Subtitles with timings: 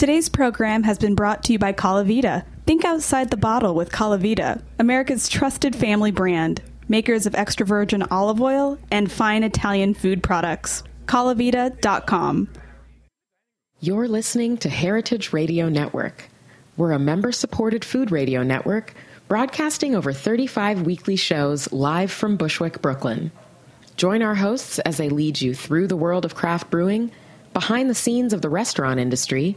[0.00, 2.46] Today's program has been brought to you by Colavita.
[2.64, 8.40] Think outside the bottle with Colavita, America's trusted family brand, makers of extra virgin olive
[8.40, 10.82] oil and fine Italian food products.
[11.04, 12.48] Colavita.com.
[13.80, 16.30] You're listening to Heritage Radio Network.
[16.78, 18.94] We're a member supported food radio network
[19.28, 23.32] broadcasting over 35 weekly shows live from Bushwick, Brooklyn.
[23.98, 27.12] Join our hosts as they lead you through the world of craft brewing,
[27.52, 29.56] behind the scenes of the restaurant industry,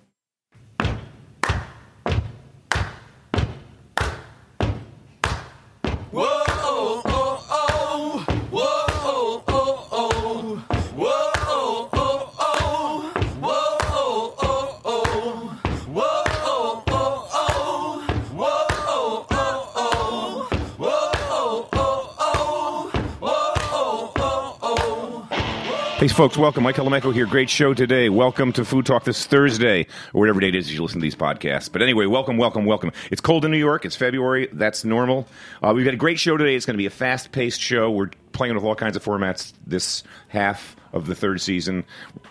[26.01, 26.35] Thanks, folks.
[26.35, 26.63] Welcome.
[26.63, 27.27] Mike Colameco here.
[27.27, 28.09] Great show today.
[28.09, 31.13] Welcome to Food Talk this Thursday, or whatever day it is you listen to these
[31.13, 31.71] podcasts.
[31.71, 32.91] But anyway, welcome, welcome, welcome.
[33.11, 33.85] It's cold in New York.
[33.85, 34.49] It's February.
[34.51, 35.27] That's normal.
[35.61, 36.55] Uh, we've got a great show today.
[36.55, 37.91] It's going to be a fast paced show.
[37.91, 41.83] We're playing with all kinds of formats this half of the third season.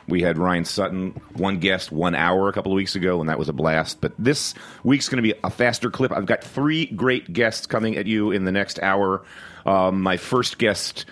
[0.09, 3.39] We had Ryan Sutton, one guest, one hour a couple of weeks ago, and that
[3.39, 4.01] was a blast.
[4.01, 6.11] But this week's going to be a faster clip.
[6.11, 9.23] I've got three great guests coming at you in the next hour.
[9.65, 11.05] Um, my first guest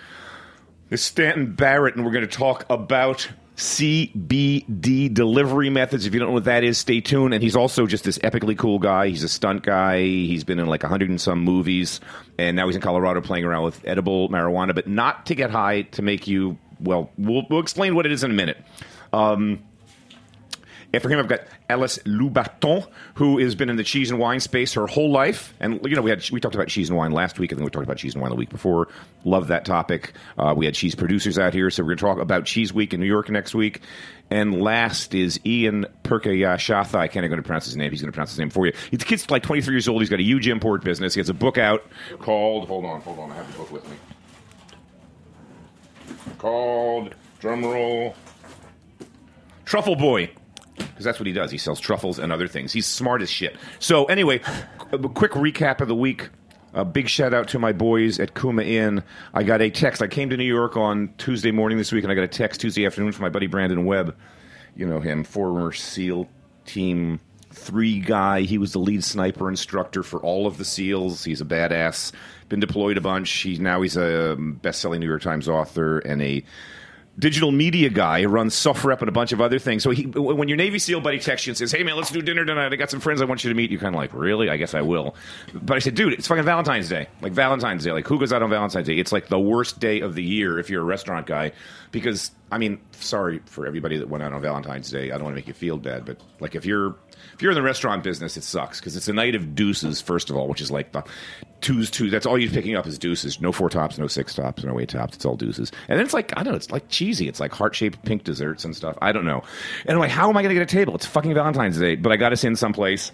[0.89, 6.05] is Stanton Barrett, and we're going to talk about CBD delivery methods.
[6.05, 7.33] If you don't know what that is, stay tuned.
[7.33, 9.09] And he's also just this epically cool guy.
[9.09, 10.01] He's a stunt guy.
[10.01, 11.99] He's been in like a hundred and some movies,
[12.37, 15.83] and now he's in Colorado playing around with edible marijuana, but not to get high
[15.83, 16.57] to make you.
[16.79, 18.57] Well, we'll, we'll explain what it is in a minute.
[19.11, 19.61] Um,
[20.91, 24.39] and for him, I've got Alice Loubaton, who has been in the cheese and wine
[24.39, 25.53] space her whole life.
[25.59, 27.53] And you know, we had we talked about cheese and wine last week.
[27.53, 28.87] I think we talked about cheese and wine the week before.
[29.23, 30.13] Love that topic.
[30.37, 32.93] Uh, we had cheese producers out here, so we're going to talk about Cheese Week
[32.93, 33.81] in New York next week.
[34.31, 36.95] And last is Ian Purkayastha.
[36.95, 37.91] I can't even pronounce his name.
[37.91, 38.73] He's going to pronounce his name for you.
[38.89, 40.01] He's the kid's like 23 years old.
[40.01, 41.13] He's got a huge import business.
[41.13, 41.85] He has a book out
[42.19, 42.67] called.
[42.67, 43.31] Hold on, hold on.
[43.31, 43.95] I have the book with me.
[46.39, 48.15] Called drumroll.
[49.65, 50.31] Truffle Boy
[50.79, 51.51] because that's what he does.
[51.51, 52.73] He sells truffles and other things.
[52.73, 53.55] He's smart as shit.
[53.79, 54.41] So anyway,
[54.91, 56.29] a quick recap of the week.
[56.73, 59.03] A big shout out to my boys at Kuma Inn.
[59.33, 60.01] I got a text.
[60.01, 62.61] I came to New York on Tuesday morning this week, and I got a text
[62.61, 64.15] Tuesday afternoon from my buddy Brandon Webb.
[64.75, 66.29] You know him, former SEAL
[66.65, 67.19] team
[67.51, 68.41] three guy.
[68.41, 71.23] He was the lead sniper instructor for all of the SEALs.
[71.23, 72.11] He's a badass.
[72.47, 73.31] Been deployed a bunch.
[73.31, 76.43] He's now he's a best-selling New York Times author and a
[77.19, 79.83] digital media guy who runs SOFREP and a bunch of other things.
[79.83, 82.21] So he, when your Navy SEAL buddy texts you and says, "Hey man, let's do
[82.21, 82.71] dinner tonight.
[82.71, 84.49] I got some friends I want you to meet," you're kind of like, "Really?
[84.49, 85.15] I guess I will."
[85.53, 87.07] But I said, "Dude, it's fucking Valentine's Day.
[87.21, 87.91] Like Valentine's Day.
[87.91, 88.95] Like who goes out on Valentine's Day?
[88.95, 91.51] It's like the worst day of the year if you're a restaurant guy
[91.91, 95.11] because." I mean, sorry for everybody that went out on Valentine's Day.
[95.11, 96.95] I don't want to make you feel bad, but like if you're
[97.33, 100.01] if you're in the restaurant business, it sucks because it's a night of deuces.
[100.01, 101.03] First of all, which is like the
[101.61, 102.09] twos, two.
[102.09, 103.41] That's all you're picking up is deuces.
[103.41, 105.15] No four tops, no six tops, no eight tops.
[105.15, 105.71] It's all deuces.
[105.87, 106.57] And then it's like I don't know.
[106.57, 107.27] It's like cheesy.
[107.27, 108.97] It's like heart shaped pink desserts and stuff.
[109.01, 109.43] I don't know.
[109.85, 110.95] And I'm like, how am I going to get a table?
[110.95, 113.11] It's fucking Valentine's Day, but I got us in someplace.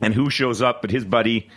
[0.00, 0.80] And who shows up?
[0.80, 1.48] But his buddy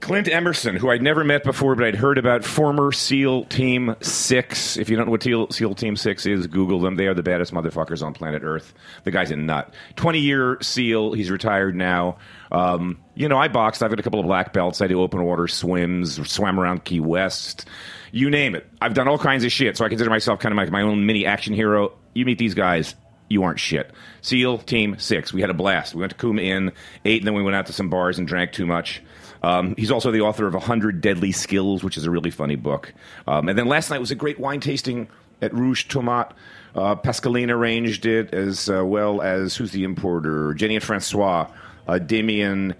[0.00, 4.76] Clint Emerson, who I'd never met before, but I'd heard about, former SEAL Team 6.
[4.78, 6.96] If you don't know what SEAL, SEAL Team 6 is, Google them.
[6.96, 8.72] They are the baddest motherfuckers on planet Earth.
[9.04, 9.74] The guy's a nut.
[9.96, 11.12] 20 year SEAL.
[11.12, 12.16] He's retired now.
[12.50, 13.82] Um, you know, I boxed.
[13.82, 14.80] I've got a couple of black belts.
[14.80, 17.66] I do open water swims, swam around Key West.
[18.10, 18.66] You name it.
[18.80, 21.04] I've done all kinds of shit, so I consider myself kind of like my own
[21.04, 21.92] mini action hero.
[22.14, 22.94] You meet these guys,
[23.28, 23.92] you aren't shit.
[24.22, 25.32] SEAL Team 6.
[25.32, 25.94] We had a blast.
[25.94, 26.72] We went to Kuma Inn,
[27.04, 29.02] ate, and then we went out to some bars and drank too much.
[29.42, 32.92] Um, he's also the author of 100 Deadly Skills, which is a really funny book.
[33.26, 35.08] Um, and then last night was a great wine tasting
[35.42, 36.32] at Rouge Tomate.
[36.74, 40.54] Uh, Pascaline arranged it, as uh, well as who's the importer?
[40.54, 41.50] Jenny and Francois.
[41.88, 42.74] Uh, Damien.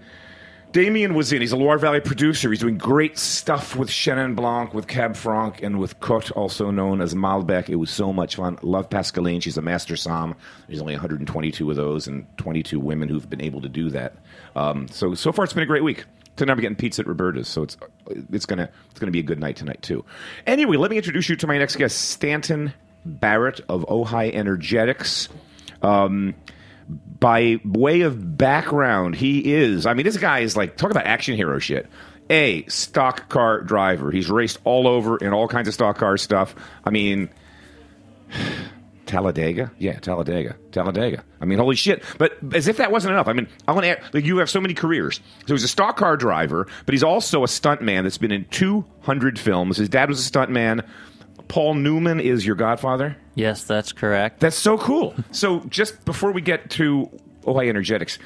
[0.71, 1.41] Damien was in.
[1.41, 2.49] He's a Loire Valley producer.
[2.49, 7.01] He's doing great stuff with Chenin Blanc, with Cab Franc, and with Côt, also known
[7.01, 7.67] as Malbec.
[7.67, 8.57] It was so much fun.
[8.61, 9.41] Love Pascaline.
[9.41, 10.33] She's a master som.
[10.67, 14.15] There's only 122 of those, and 22 women who've been able to do that.
[14.55, 16.05] Um, so so far, it's been a great week.
[16.35, 17.77] Tonight I'm getting pizza at Roberta's, so it's
[18.31, 20.05] it's gonna it's gonna be a good night tonight too.
[20.47, 22.73] Anyway, let me introduce you to my next guest, Stanton
[23.05, 25.29] Barrett of Ojai Energetics.
[25.81, 26.35] Um,
[27.19, 29.85] by way of background, he is.
[29.85, 31.87] I mean, this guy is like talk about action hero shit.
[32.29, 34.09] A stock car driver.
[34.09, 36.55] He's raced all over in all kinds of stock car stuff.
[36.85, 37.29] I mean,
[39.11, 39.73] Talladega?
[39.77, 40.55] Yeah, Talladega.
[40.71, 41.21] Talladega.
[41.41, 42.01] I mean, holy shit.
[42.17, 43.27] But as if that wasn't enough.
[43.27, 45.19] I mean, I want to add, like, you have so many careers.
[45.47, 49.37] So he's a stock car driver, but he's also a stuntman that's been in 200
[49.37, 49.75] films.
[49.75, 50.87] His dad was a stuntman.
[51.49, 53.17] Paul Newman is your godfather?
[53.35, 54.39] Yes, that's correct.
[54.39, 55.13] That's so cool.
[55.31, 57.09] so just before we get to
[57.43, 58.17] Ojai Energetics,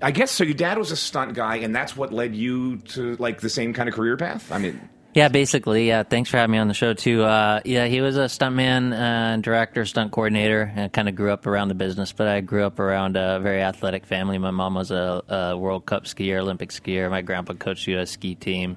[0.00, 0.44] I guess so.
[0.44, 3.74] Your dad was a stunt guy, and that's what led you to like the same
[3.74, 4.50] kind of career path.
[4.50, 4.80] I mean,
[5.16, 5.88] Yeah, basically.
[5.88, 7.22] Yeah, thanks for having me on the show too.
[7.22, 11.46] Uh, yeah, he was a stuntman, uh, director, stunt coordinator, and kind of grew up
[11.46, 12.12] around the business.
[12.12, 14.36] But I grew up around a very athletic family.
[14.36, 17.10] My mom was a, a World Cup skier, Olympic skier.
[17.10, 18.10] My grandpa coached the U.S.
[18.10, 18.76] ski team.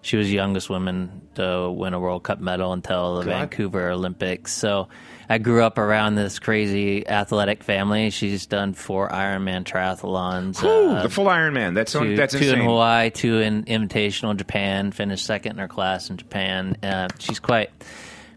[0.00, 3.50] She was the youngest woman to win a World Cup medal until the God.
[3.50, 4.54] Vancouver Olympics.
[4.54, 4.88] So
[5.28, 8.10] I grew up around this crazy athletic family.
[8.10, 10.60] She's done four Ironman triathlons.
[10.60, 11.74] Whew, uh, the full Iron Man.
[11.74, 12.60] That's two, that's two insane.
[12.60, 14.92] in Hawaii, two in Invitational Japan.
[14.92, 16.76] Finished second in her class in Japan.
[16.82, 17.70] Uh, she's quite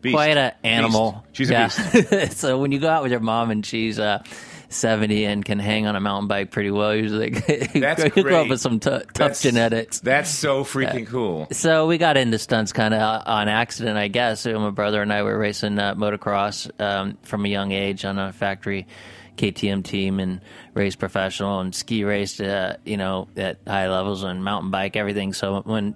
[0.02, 0.14] Beast.
[0.14, 1.24] quite an animal.
[1.34, 1.38] Beast.
[1.38, 2.30] She's a yeah.
[2.30, 4.24] so when you go out with your mom and she's uh,
[4.70, 7.30] seventy and can hang on a mountain bike pretty well, usually
[7.76, 10.00] That's you grow up with some t- tough That's- genetics.
[10.00, 11.48] That's so freaking cool.
[11.52, 14.42] So we got into stunts kind of on accident, I guess.
[14.42, 18.18] So my brother and I were racing uh, motocross um, from a young age on
[18.20, 18.88] a factory
[19.38, 20.42] KTM team and
[20.74, 25.34] raced professional and ski raced, uh, you know, at high levels and mountain bike, everything.
[25.34, 25.96] So when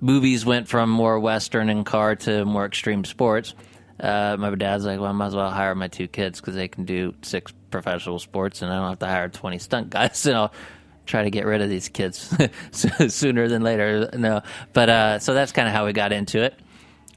[0.00, 3.54] movies went from more Western and car to more extreme sports,
[4.00, 6.68] uh, my dad's like, well, I might as well hire my two kids because they
[6.68, 10.16] can do six professional sports and I don't have to hire 20 stunt guys.
[10.18, 10.52] So I'll
[11.06, 12.32] try to get rid of these kids
[13.08, 14.08] sooner than later.
[14.16, 14.42] No,
[14.72, 16.54] but uh, so that's kind of how we got into it.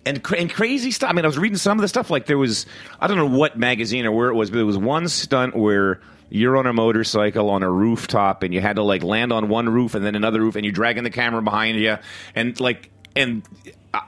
[0.07, 1.11] and, cra- and crazy stuff.
[1.11, 2.09] I mean, I was reading some of the stuff.
[2.09, 2.65] Like there was,
[2.99, 5.99] I don't know what magazine or where it was, but there was one stunt where
[6.31, 9.69] you're on a motorcycle on a rooftop and you had to like land on one
[9.69, 11.97] roof and then another roof, and you're dragging the camera behind you,
[12.33, 13.43] and like, and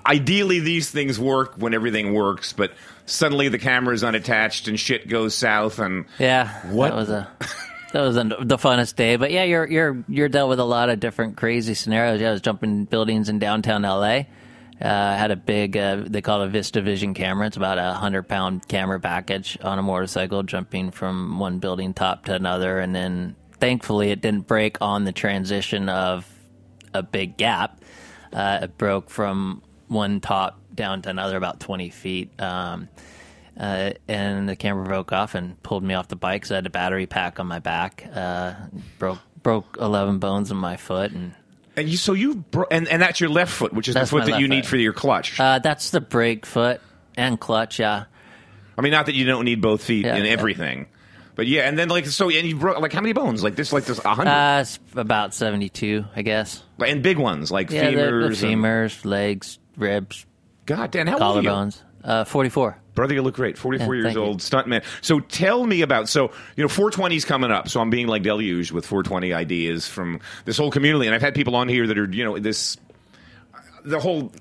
[0.05, 2.73] ideally these things work when everything works, but
[3.07, 6.89] suddenly the camera is unattached and shit goes south, and Yeah, What?
[6.89, 7.27] that was a
[7.93, 9.15] that was the funnest day.
[9.15, 12.21] But yeah, you're you're you're dealt with a lot of different crazy scenarios.
[12.21, 14.23] Yeah, I was jumping buildings in downtown LA.
[14.79, 17.47] Uh, had a big, uh, they call it a Vista Vision camera.
[17.47, 22.25] It's about a hundred pound camera package on a motorcycle, jumping from one building top
[22.25, 26.31] to another, and then thankfully it didn't break on the transition of
[26.93, 27.81] a big gap.
[28.31, 32.41] Uh, it broke from one top down to another about 20 feet.
[32.41, 32.87] Um,
[33.59, 36.65] uh, and the camera broke off and pulled me off the bike because I had
[36.67, 38.07] a battery pack on my back.
[38.13, 38.53] Uh,
[38.99, 41.11] broke broke 11 bones in my foot.
[41.11, 41.33] And
[41.75, 44.25] and you so you bro- and and that's your left foot, which is the foot
[44.27, 45.39] that you need for your clutch.
[45.39, 46.81] uh, that's the brake foot
[47.17, 48.05] and clutch, yeah.
[48.77, 50.31] I mean, not that you don't need both feet Yeah, in yeah.
[50.31, 50.85] everything,
[51.33, 51.67] but yeah.
[51.67, 53.43] And then like so, and you broke like how many bones?
[53.43, 56.61] Like this, like this, a hundred, Uh, it's about 72, I guess.
[56.77, 58.43] and big ones like Yeah, the, the femurs.
[58.43, 60.26] and- femurs, legs, ribs,
[60.67, 61.49] God damn, how old are you?
[61.49, 61.81] collarbones.
[62.03, 62.77] Uh, 44.
[62.93, 63.57] Brother, you look great.
[63.57, 64.83] 44 Yeah, years thank old, stuntman.
[65.01, 67.69] So tell me about, so, you know, 420's coming up.
[67.69, 71.05] So I'm being like deluged with 420 ideas from this whole community.
[71.07, 72.77] And I've had people on here that are, you know, this,
[73.83, 74.31] the whole,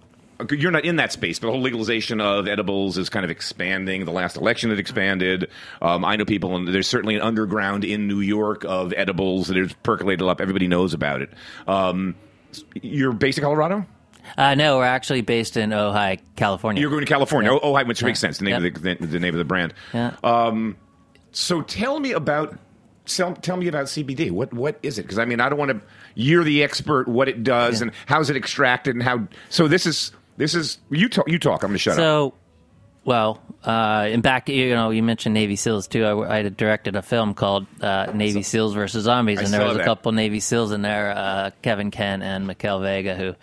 [0.51, 4.05] you're not in that space, but the whole legalization of edibles is kind of expanding.
[4.05, 5.49] The last election it expanded.
[5.81, 9.57] Um, I know people, and there's certainly an underground in New York of edibles that
[9.57, 10.41] is percolated up.
[10.41, 11.31] Everybody knows about it.
[11.67, 12.15] Um,
[12.75, 13.87] you're based in Colorado?
[14.37, 16.81] Uh, no, we're actually based in Ojai, California.
[16.81, 17.53] You're going to California.
[17.53, 17.59] Yeah.
[17.63, 18.39] Oh, which makes sense.
[18.39, 18.77] The name Yep.
[18.77, 19.75] of the, the, the name of the brand.
[19.93, 20.17] yeah.
[21.33, 22.59] So tell me about
[23.05, 24.31] tell, tell me about CBD.
[24.31, 25.03] What what is it?
[25.03, 25.81] Because I mean, I don't want to.
[26.15, 27.09] You're the expert.
[27.09, 29.29] What it does and how's it extracted and how.
[29.51, 31.29] So this is this is you talk.
[31.29, 31.63] You talk.
[31.63, 31.99] I'm going to shut up.
[31.99, 32.35] So,
[33.05, 36.05] well, uh, and back, you know, you mentioned Navy SEALs too.
[36.07, 39.77] I, I directed a film called uh, Navy SEAls versus Zombies, I and there was
[39.77, 39.83] that.
[39.83, 43.35] a couple Navy SEAls in there, uh, Kevin Kent and Mikkel Vega, who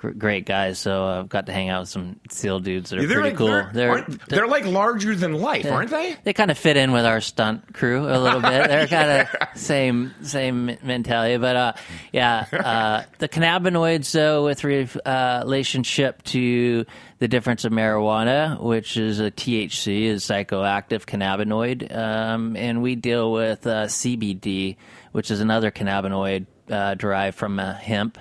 [0.00, 0.78] great guys.
[0.78, 3.36] So I've got to hang out with some SEAL dudes that are they're pretty like,
[3.38, 3.46] cool.
[3.48, 6.16] They're, They're, aren't- they're like larger than life, aren't they?
[6.24, 8.68] they kind of fit in with our stunt crew a little bit.
[8.68, 11.72] They're kind of same same mentality, but uh,
[12.12, 16.84] yeah, uh, the cannabinoids though, with re- uh, relationship to
[17.18, 23.30] the difference of marijuana, which is a THC, is psychoactive cannabinoid, um, and we deal
[23.32, 24.76] with uh, CBD,
[25.12, 28.16] which is another cannabinoid uh, derived from uh, hemp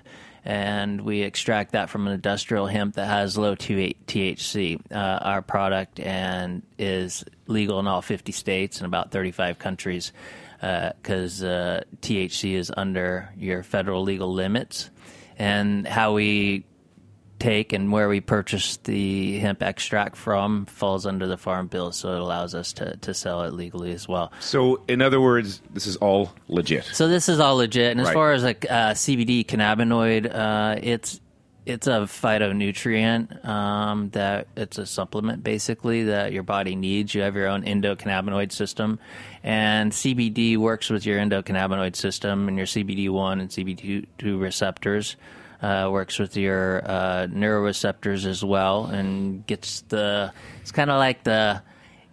[0.49, 4.81] and we extract that from an industrial hemp that has low THC.
[4.91, 10.11] Uh, our product and is legal in all 50 states and about 35 countries
[10.59, 14.89] because uh, THC is under your federal legal limits.
[15.37, 16.65] And how we
[17.39, 22.13] take and where we purchase the hemp extract from falls under the farm bill, so
[22.13, 24.31] it allows us to, to sell it legally as well.
[24.39, 26.85] So in other words, this is all legit.
[26.85, 27.91] So this is all legit.
[27.91, 31.19] And as far as like uh, CBD cannabinoid, uh, it's
[31.65, 37.13] it's a phytonutrient um, that it's a supplement basically that your body needs.
[37.13, 38.99] You have your own endocannabinoid system,
[39.43, 45.15] and CBD works with your endocannabinoid system and your CBD1 and CBD2 receptors.
[45.61, 50.31] Uh, works with your uh, neuroreceptors as well, and gets the.
[50.61, 51.61] It's kind of like the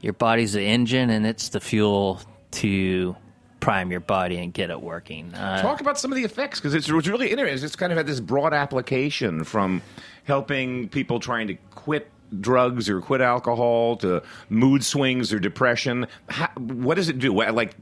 [0.00, 2.20] your body's the engine, and it's the fuel
[2.52, 3.14] to
[3.60, 5.34] prime your body and get it working.
[5.34, 7.64] Uh, Talk about some of the effects because it's, it's really interesting.
[7.64, 9.82] It's kind of had this broad application from
[10.24, 16.06] helping people trying to quit drugs or quit alcohol to mood swings or depression.
[16.28, 17.32] How, what does it do?
[17.32, 17.74] Like,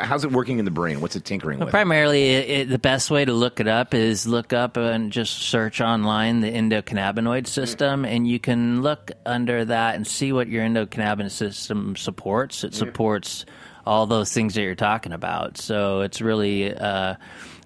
[0.00, 1.00] how's it working in the brain?
[1.00, 1.70] What's it tinkering with?
[1.70, 5.38] Primarily, it, it, the best way to look it up is look up and just
[5.38, 10.64] search online the endocannabinoid system, and you can look under that and see what your
[10.64, 12.64] endocannabinoid system supports.
[12.64, 13.44] It supports
[13.86, 15.56] all those things that you're talking about.
[15.56, 17.16] So it's really uh,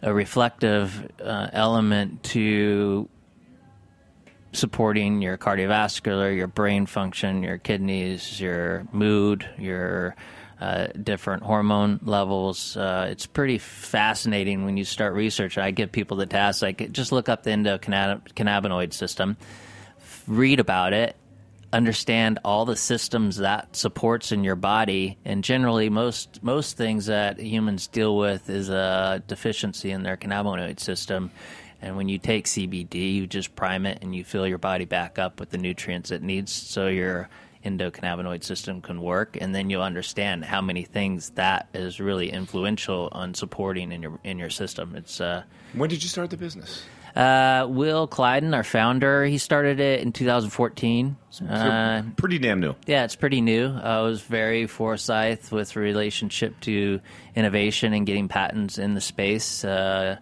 [0.02, 3.08] a reflective uh, element to
[4.54, 10.16] supporting your cardiovascular, your brain function, your kidneys, your mood, your
[10.60, 12.76] uh, different hormone levels.
[12.76, 15.58] Uh, it's pretty fascinating when you start research.
[15.58, 19.36] I give people the task like just look up the endocannabinoid system,
[20.26, 21.16] read about it,
[21.72, 27.40] understand all the systems that supports in your body and generally most most things that
[27.40, 31.32] humans deal with is a deficiency in their cannabinoid system
[31.84, 35.18] and when you take CBD you just prime it and you fill your body back
[35.18, 37.28] up with the nutrients it needs so your
[37.64, 43.08] endocannabinoid system can work and then you'll understand how many things that is really influential
[43.12, 46.84] on supporting in your in your system it's uh when did you start the business
[47.14, 51.16] uh, Will Kleidon, our founder, he started it in 2014.
[51.48, 52.74] Uh, pretty damn new.
[52.86, 53.68] Yeah, it's pretty new.
[53.72, 57.00] I was very foresight with relationship to
[57.36, 59.64] innovation and getting patents in the space.
[59.64, 60.16] Uh,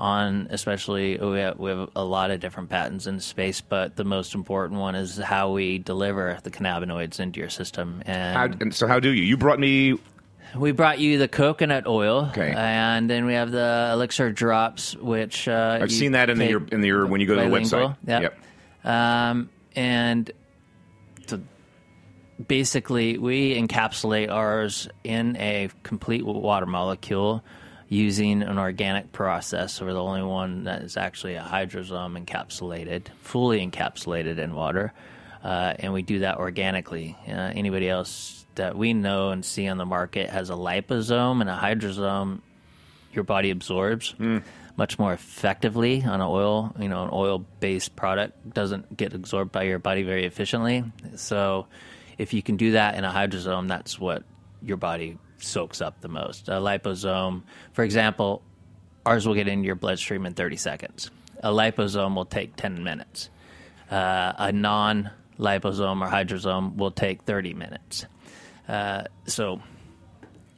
[0.00, 4.04] on especially we have, we have a lot of different patents in space, but the
[4.04, 8.02] most important one is how we deliver the cannabinoids into your system.
[8.06, 9.22] And, how, and so, how do you?
[9.22, 9.98] You brought me
[10.56, 12.52] we brought you the coconut oil, okay.
[12.56, 16.66] and then we have the elixir drops, which uh, I've seen that in the your,
[16.72, 17.96] in the when you go to the website.
[18.06, 18.22] Yep.
[18.22, 18.38] yep.
[18.84, 20.30] Um, and
[21.28, 21.40] to
[22.48, 27.44] basically, we encapsulate ours in a complete water molecule
[27.90, 29.80] using an organic process.
[29.80, 34.94] We're the only one that is actually a hydrosome encapsulated, fully encapsulated in water,
[35.42, 37.18] uh, and we do that organically.
[37.26, 41.50] Uh, anybody else that we know and see on the market has a liposome and
[41.50, 42.40] a hydrosome
[43.12, 44.42] your body absorbs mm.
[44.76, 49.50] much more effectively on an oil you know an oil based product doesn't get absorbed
[49.50, 50.84] by your body very efficiently
[51.16, 51.66] so
[52.18, 54.22] if you can do that in a hydrosome that's what
[54.62, 56.48] your body soaks up the most.
[56.48, 57.42] A liposome
[57.72, 58.42] for example
[59.06, 61.10] ours will get into your bloodstream in 30 seconds.
[61.42, 63.30] A liposome will take 10 minutes.
[63.90, 68.06] Uh, a non liposome or hydrosome will take 30 minutes.
[68.68, 69.60] Uh, so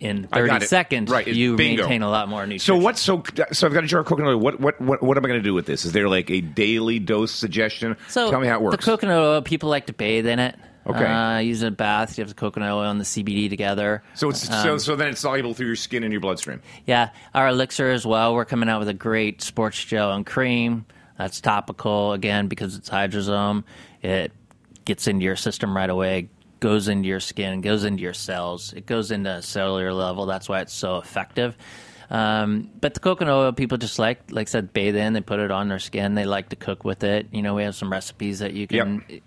[0.03, 1.27] in 30 seconds, right.
[1.27, 1.83] you Bingo.
[1.83, 2.75] maintain a lot more nutrition.
[2.75, 3.23] So what's so?
[3.53, 4.39] So I've got a jar of coconut oil.
[4.39, 5.85] What what what, what am I going to do with this?
[5.85, 7.97] Is there like a daily dose suggestion?
[8.09, 8.85] So tell me how it works.
[8.85, 10.57] The coconut oil, people like to bathe in it.
[10.85, 11.05] Okay.
[11.05, 12.19] Uh, use a bath.
[12.19, 14.03] You have the coconut oil and the CBD together.
[14.15, 16.61] So it's um, so so then it's soluble through your skin and your bloodstream.
[16.85, 18.35] Yeah, our elixir as well.
[18.35, 20.85] We're coming out with a great sports gel and cream.
[21.17, 23.63] That's topical again because it's hydrosome.
[24.03, 24.33] It
[24.85, 26.29] gets into your system right away
[26.63, 28.73] goes into your skin, goes into your cells.
[28.73, 30.27] It goes into a cellular level.
[30.27, 31.57] That's why it's so effective.
[32.09, 35.13] Um, but the coconut oil, people just like, like I said, bathe in.
[35.13, 36.15] They put it on their skin.
[36.15, 37.27] They like to cook with it.
[37.33, 39.23] You know, we have some recipes that you can yep.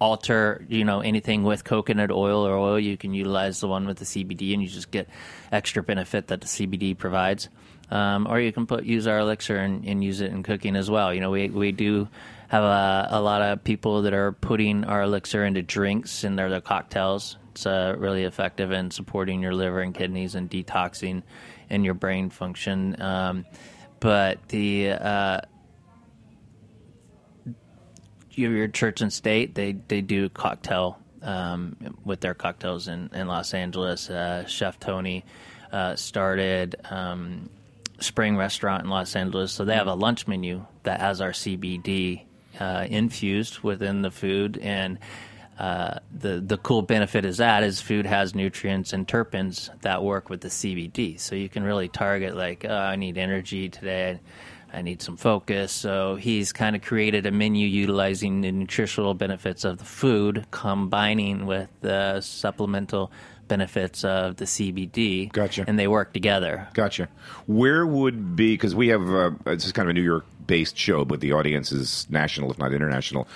[0.00, 0.66] alter.
[0.68, 4.04] You know, anything with coconut oil or oil, you can utilize the one with the
[4.04, 5.08] CBD, and you just get
[5.52, 7.48] extra benefit that the CBD provides.
[7.92, 10.90] Um, or you can put use our elixir and, and use it in cooking as
[10.90, 11.14] well.
[11.14, 12.08] You know, we we do
[12.50, 16.50] have a, a lot of people that are putting our elixir into drinks and they're
[16.50, 17.36] their cocktails.
[17.52, 21.22] It's uh, really effective in supporting your liver and kidneys and detoxing
[21.70, 23.00] and your brain function.
[23.00, 23.46] Um,
[24.00, 25.40] but the uh,
[28.30, 33.54] your church and state they they do cocktail um, with their cocktails in, in Los
[33.54, 34.10] Angeles.
[34.10, 35.24] Uh, Chef Tony
[35.70, 37.48] uh, started um,
[38.00, 42.24] Spring Restaurant in Los Angeles, so they have a lunch menu that has our CBD
[42.60, 44.98] uh, infused within the food and
[45.60, 50.30] uh, the the cool benefit is that is food has nutrients and terpenes that work
[50.30, 54.20] with the CBD, so you can really target like oh, I need energy today,
[54.72, 55.70] I need some focus.
[55.70, 61.44] So he's kind of created a menu utilizing the nutritional benefits of the food, combining
[61.44, 63.12] with the supplemental
[63.50, 65.30] benefits of the CBD.
[65.30, 65.64] Gotcha.
[65.66, 66.68] And they work together.
[66.72, 67.08] Gotcha.
[67.46, 70.78] Where would be because we have uh, this is kind of a New York based
[70.78, 73.28] show, but the audience is national, if not international.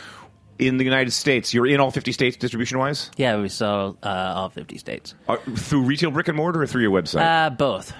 [0.58, 3.10] In the United States, you're in all 50 states distribution wise?
[3.16, 5.14] Yeah, we sell uh, all 50 states.
[5.28, 7.22] Uh, through retail brick and mortar or through your website?
[7.22, 7.92] Uh, both.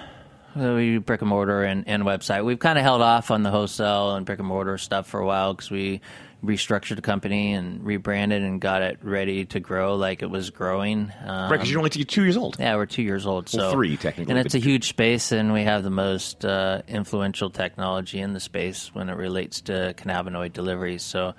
[0.55, 2.45] So we do brick and mortar and, and website.
[2.45, 5.25] We've kind of held off on the wholesale and brick and mortar stuff for a
[5.25, 5.99] while because we
[6.45, 11.11] restructured the company and rebranded and got it ready to grow like it was growing.
[11.23, 12.57] Um, right, because you're only two years old.
[12.59, 13.49] yeah, we're two years old.
[13.53, 16.81] Well, So three, technically, and it's a huge space, and we have the most uh,
[16.87, 20.97] influential technology in the space when it relates to cannabinoid delivery.
[20.97, 21.33] So.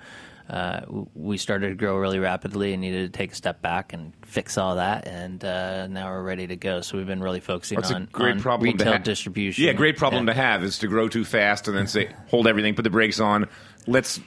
[0.49, 0.81] Uh,
[1.13, 4.57] we started to grow really rapidly and needed to take a step back and fix
[4.57, 6.79] all that, and uh, now we're ready to go.
[6.81, 9.65] So we've been really focusing on, great on problem retail to ha- distribution.
[9.65, 10.33] Yeah, great problem Yeah.
[10.33, 13.19] to have is to grow too fast and then say, hold everything, put the brakes
[13.19, 13.47] on.
[13.89, 14.19] Let's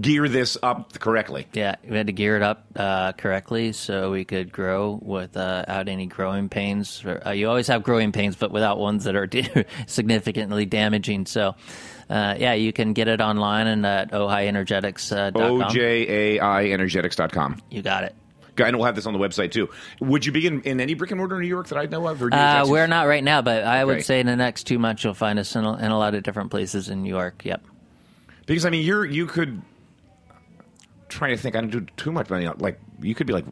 [0.00, 1.46] gear this up correctly.
[1.52, 6.06] Yeah, we had to gear it up uh, correctly so we could grow without any
[6.06, 7.04] growing pains.
[7.04, 9.28] Uh, you always have growing pains, but without ones that are
[9.86, 11.26] significantly damaging.
[11.26, 11.54] So,
[12.08, 15.32] uh, yeah, you can get it online and at ojaienergetics.com.
[15.60, 17.62] OJAI energetics.com.
[17.70, 18.14] You got it.
[18.58, 19.68] And we'll have this on the website too.
[20.00, 22.06] Would you be in, in any brick and mortar in New York that I know
[22.08, 22.22] of?
[22.22, 23.84] Uh, we're not right now, but I Okay.
[23.84, 26.14] would say in the next two months you'll find us in a, in a lot
[26.14, 27.42] of different places in New York.
[27.44, 27.62] Yep.
[28.46, 29.60] Because I mean, you're you could
[31.08, 31.54] trying to think.
[31.54, 32.48] I don't do too much money.
[32.48, 33.44] Like you could be like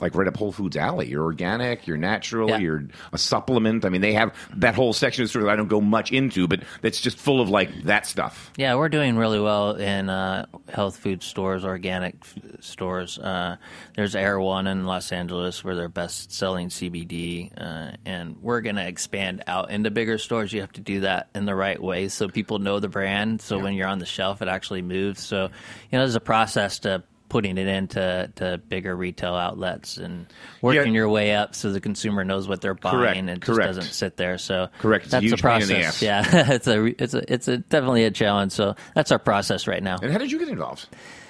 [0.00, 1.08] like right up Whole Foods alley.
[1.08, 1.86] You're organic.
[1.86, 2.48] You're natural.
[2.48, 2.58] Yeah.
[2.58, 3.84] You're a supplement.
[3.84, 6.62] I mean, they have that whole section of that I don't go much into, but
[6.82, 8.50] that's just full of like that stuff.
[8.56, 13.18] Yeah, we're doing really well in uh, health food stores, organic f- stores.
[13.18, 13.56] Uh,
[13.94, 18.86] there's Erewhon in Los Angeles, where they're best selling CBD, uh, and we're going to
[18.86, 20.52] expand out into bigger stores.
[20.52, 23.40] You have to do that in the right way so people know the brand.
[23.42, 25.22] So when you're on the shelf, it actually moves.
[25.22, 30.26] So you know, there's a process to putting it into to bigger retail outlets and
[30.62, 30.98] working Yeah.
[30.98, 33.68] your way up so the consumer knows what they're buying Correct, and it correct.
[33.68, 34.38] just doesn't sit there.
[34.38, 35.06] So Correct.
[35.06, 36.02] It's a that's huge the pain in process.
[36.02, 38.52] Yeah, it's a it's a it's a definitely a challenge.
[38.52, 39.98] So that's our process right now.
[40.02, 40.88] And how did you get involved?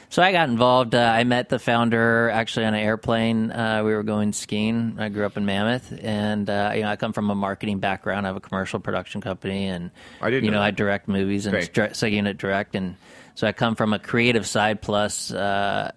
[0.09, 0.95] So I got involved.
[0.95, 3.51] Uh, I met the founder actually on an airplane.
[3.51, 4.99] Uh, we were going skiing.
[5.01, 8.25] I grew up in Mammoth, and uh, you know I come from a marketing background.
[8.25, 9.91] I have a commercial production company, and
[10.23, 10.63] I didn't you know know.
[10.63, 11.69] I direct movies and Okay.
[11.83, 11.93] okay.
[11.93, 12.95] so unit direct, and
[13.37, 15.31] so I come from a creative side plus.
[15.31, 15.93] Uh,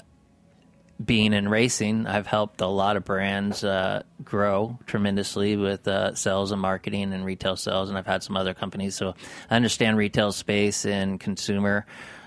[1.04, 6.52] being in racing, I've helped a lot of brands uh, grow tremendously with uh, sales
[6.52, 8.96] and marketing and retail sales, and I've had some other companies.
[8.96, 9.16] So
[9.50, 11.86] I understand retail space and consumer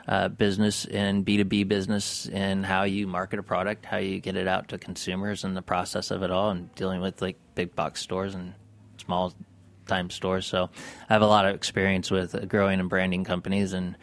[0.08, 4.48] uh, business and B2B business and how you market a product, how you get it
[4.48, 8.00] out to consumers, and the process of it all, and dealing with like big box
[8.00, 8.54] stores and
[8.96, 9.34] small
[9.86, 10.46] time stores.
[10.46, 10.70] So
[11.10, 13.96] I have a lot of experience with growing and branding companies, and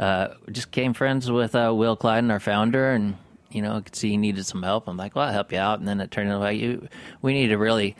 [0.00, 3.18] uh, just came friends with uh, Will Kleidon, our founder, and
[3.50, 4.88] you know, I could see he needed some help.
[4.88, 5.78] I'm like, well, I'll help you out.
[5.78, 6.88] And then it turned out like you,
[7.20, 7.96] we need to really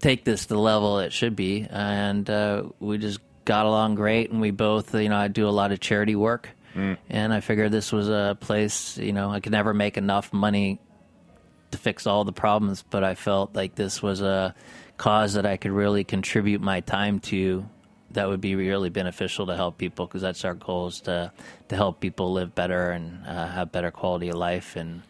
[0.00, 4.30] take this to the level it should be, and uh, we just got along great.
[4.30, 6.50] And we both, you know, I do a lot of charity work,
[7.08, 10.80] and I figured this was a place, you know, I could never make enough money
[11.70, 14.54] to fix all the problems, but I felt like this was a
[14.98, 17.64] cause that I could really contribute my time to
[18.14, 21.32] that would be really beneficial to help people because that's our goal is to
[21.68, 25.02] to help people live better and uh, have better quality of life and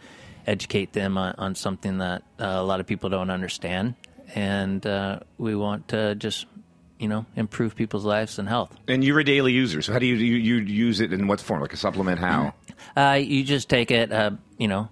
[0.46, 3.94] educate them on, on something that uh, a lot of people don't understand
[4.34, 6.46] and uh, we want to just
[6.98, 10.06] you know improve people's lives and health And you're a daily user, so how do
[10.06, 11.60] you you, you use it in what form?
[11.60, 12.18] Like a supplement?
[12.18, 12.54] How?
[12.96, 14.88] Uh, you just take it, uh, you know,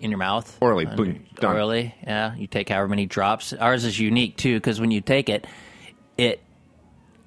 [0.00, 0.56] in your mouth.
[0.60, 1.54] Orally, boom, done.
[1.54, 2.34] Orally, yeah.
[2.34, 3.52] You take however many drops.
[3.52, 5.46] Ours is unique too because when you take it,
[6.16, 6.40] it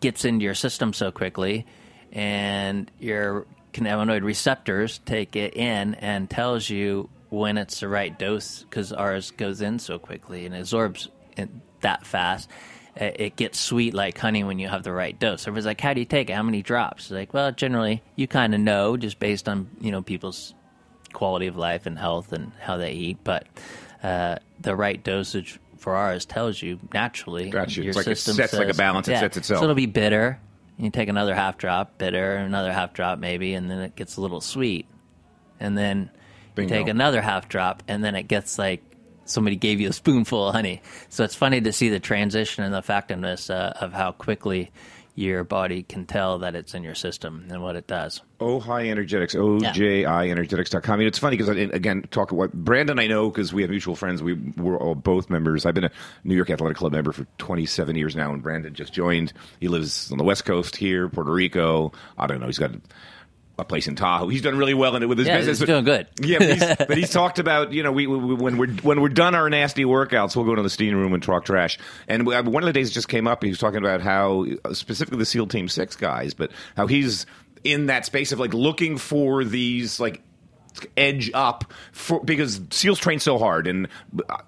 [0.04, 1.66] gets into your system so quickly,
[2.12, 8.64] and your cannabinoid receptors take it in and tells you when it's the right dose
[8.64, 11.50] because ours goes in so quickly and absorbs it
[11.82, 12.50] that fast.
[12.96, 15.48] It gets sweet like honey when you have the right dose.
[15.48, 16.34] Everybody's like, "How do you take it?
[16.34, 20.02] How many drops?" Like, well, generally you kind of know just based on you know
[20.02, 20.54] people's
[21.14, 23.48] quality of life and health and how they eat, but
[24.04, 27.50] uh, the right dosage for ours tells you naturally.
[27.52, 29.20] Your It's like it system sets like a says- balance, it yeah.
[29.20, 29.60] sets itself.
[29.60, 30.40] So it'll be bitter.
[30.80, 34.22] You take another half drop, bitter, another half drop maybe, and then it gets a
[34.22, 34.88] little sweet,
[35.60, 36.10] and then
[36.56, 36.74] Bingo.
[36.74, 38.82] you take another half drop, and then it gets like
[39.26, 40.82] somebody gave you a spoonful of honey.
[41.10, 44.72] So it's funny to see the transition and the effectiveness uh, of how quickly
[45.16, 48.22] your body can tell that it's in your system and what it does.
[48.40, 49.36] Oh, hi, energetics.
[49.36, 50.94] O J I energetics.com.
[50.94, 53.96] I mean, it's funny because, again, talk about Brandon I know because we have mutual
[53.96, 54.24] friends.
[54.24, 55.66] We were all both members.
[55.66, 55.92] I've been a
[56.24, 59.34] New York Athletic Club member for 27 years now, and Brandon just joined.
[59.60, 61.92] He lives on the West Coast here, Puerto Rico.
[62.18, 62.48] I don't know.
[62.48, 62.72] He's got
[63.60, 64.28] a place in Tahoe.
[64.30, 65.60] He's done really well in it with his Yeah, business.
[65.60, 66.08] he's doing good.
[66.22, 69.10] Yeah, but he's, but he's talked about you know we, we when we're when we're
[69.10, 71.78] done our nasty workouts, we'll go to the steam room and talk trash.
[72.08, 73.44] And we, one of the days it just came up.
[73.44, 77.26] He was talking about how uh, specifically the SEAL Team Six guys, but how he's
[77.64, 80.22] in that space of like looking for these like
[80.98, 83.88] edge up for because seals train so hard and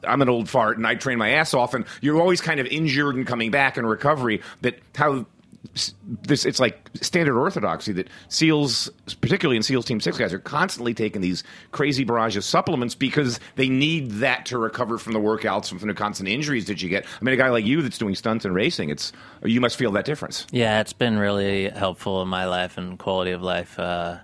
[0.03, 2.65] I'm an old fart and I train my ass off and you're always kind of
[2.65, 5.27] injured and coming back and recovery that how
[5.73, 8.89] this it's like standard orthodoxy that seals
[9.21, 13.39] particularly in seals team 6 guys are constantly taking these crazy barrage of supplements because
[13.55, 16.89] they need that to recover from the workouts and from the constant injuries that you
[16.89, 19.11] get I mean a guy like you that's doing stunts and racing it's
[19.43, 23.31] you must feel that difference Yeah, it's been really helpful in my life and quality
[23.31, 23.77] of life.
[23.79, 24.17] Uh,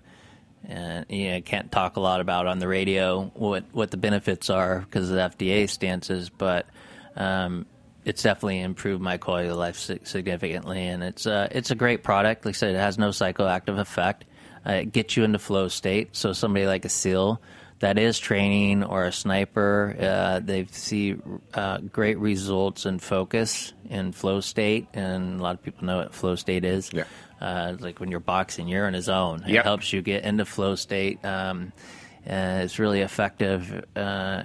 [0.65, 4.49] and you know, can't talk a lot about on the radio what what the benefits
[4.49, 6.65] are because of the FDA stances, but
[7.15, 7.65] um,
[8.05, 10.85] it's definitely improved my quality of life significantly.
[10.87, 12.45] And it's uh, it's a great product.
[12.45, 14.25] Like I said, it has no psychoactive effect.
[14.65, 16.15] Uh, it gets you into flow state.
[16.15, 17.41] So somebody like a SEAL
[17.79, 21.15] that is training or a sniper, uh, they see
[21.55, 26.13] uh, great results in focus in flow state, and a lot of people know what
[26.13, 26.91] flow state is.
[26.93, 27.05] Yeah.
[27.41, 29.41] Uh, like when you're boxing, you're in a zone.
[29.47, 29.63] It Yep.
[29.63, 31.25] helps you get into flow state.
[31.25, 31.73] Um,
[32.29, 34.43] uh, it's really effective uh,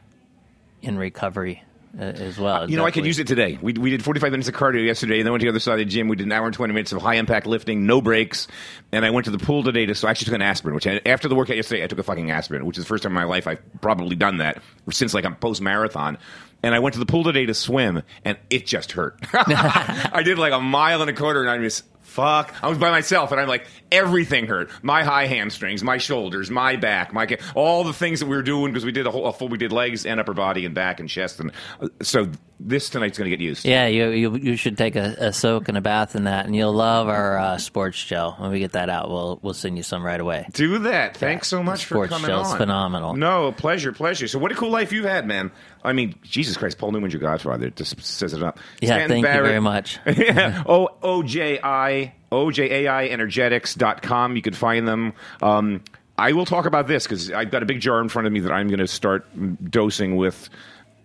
[0.80, 1.62] in recovery
[1.98, 2.68] as well.
[2.68, 3.58] You know, I could use it today.
[3.60, 5.74] We, we did 45 minutes of cardio yesterday, and then went to the other side
[5.74, 6.08] of the gym.
[6.08, 8.48] We did an hour and 20 minutes of high impact lifting, no breaks.
[8.92, 10.86] And I went to the pool today to, so I actually took an aspirin, which
[10.86, 13.12] I, after the workout yesterday, I took a fucking aspirin, which is the first time
[13.12, 16.18] in my life I've probably done that since like I'm post marathon.
[16.62, 19.18] And I went to the pool today to swim, and it just hurt.
[19.32, 21.84] I did like a mile and a quarter, and I just,
[22.16, 22.54] fuck.
[22.62, 24.70] I was by myself, and I'm like, everything hurt.
[24.82, 28.72] My high hamstrings, my shoulders, my back, my all the things that we were doing
[28.72, 29.48] because we did a whole a full.
[29.48, 33.18] We did legs and upper body and back and chest, and uh, so this tonight's
[33.18, 33.64] going to get used.
[33.64, 36.56] Yeah, you, you you should take a, a soak and a bath in that, and
[36.56, 38.32] you'll love our uh, sports gel.
[38.38, 40.46] When we get that out, we'll we'll send you some right away.
[40.52, 41.16] Do that.
[41.16, 42.58] Thanks so much for coming Shell's on.
[42.58, 43.14] phenomenal.
[43.14, 44.26] No, pleasure, pleasure.
[44.26, 45.50] So, what a cool life you've had, man.
[45.84, 47.66] I mean, Jesus Christ, Paul Newman's your godfather.
[47.66, 48.58] It just says it up.
[48.80, 49.98] Yeah, thank you very much.
[50.06, 50.62] yeah.
[50.66, 54.36] O O J I O J A I energetics.com.
[54.36, 55.12] You can find them.
[55.42, 55.82] Um,
[56.18, 58.40] I will talk about this because I've got a big jar in front of me
[58.40, 59.26] that I'm going to start
[59.70, 60.48] dosing with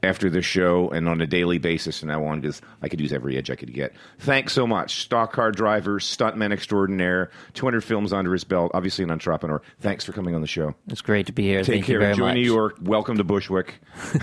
[0.03, 3.13] after the show and on a daily basis and I wanted because I could use
[3.13, 3.93] every edge I could get.
[4.19, 5.01] Thanks so much.
[5.01, 9.61] Stock car driver, stuntman extraordinaire, 200 films under his belt, obviously an entrepreneur.
[9.79, 10.73] Thanks for coming on the show.
[10.87, 11.59] It's great to be here.
[11.59, 11.95] Take Thank care.
[11.95, 12.35] you very Enjoy much.
[12.35, 12.77] New York.
[12.81, 13.75] Welcome to Bushwick.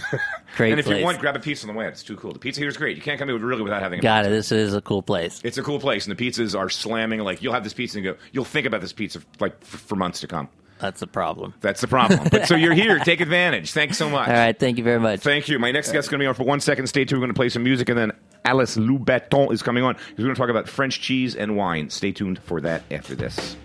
[0.56, 0.98] Great and if place.
[0.98, 1.86] you want, grab a pizza on the way.
[1.86, 2.32] It's too cool.
[2.32, 2.96] The pizza here is great.
[2.96, 4.30] You can't come in really without having a Got pizza.
[4.32, 4.36] it.
[4.36, 5.40] This is a cool place.
[5.44, 7.20] It's a cool place, and the pizzas are slamming.
[7.20, 10.20] Like you'll have this pizza and go, you'll think about this pizza like for months
[10.20, 10.48] to come.
[10.78, 11.54] That's the problem.
[11.60, 12.28] That's the problem.
[12.30, 12.98] but so you're here.
[12.98, 13.72] Take advantage.
[13.72, 14.28] Thanks so much.
[14.28, 14.58] All right.
[14.58, 15.20] Thank you very much.
[15.20, 15.58] Thank you.
[15.58, 16.86] My next guest is going to be on for one second.
[16.86, 17.20] Stay tuned.
[17.20, 18.12] We're going to play some music, and then
[18.44, 19.96] Alice Loubaton is coming on.
[20.16, 21.90] We're going to talk about French cheese and wine.
[21.90, 23.56] Stay tuned for that after this.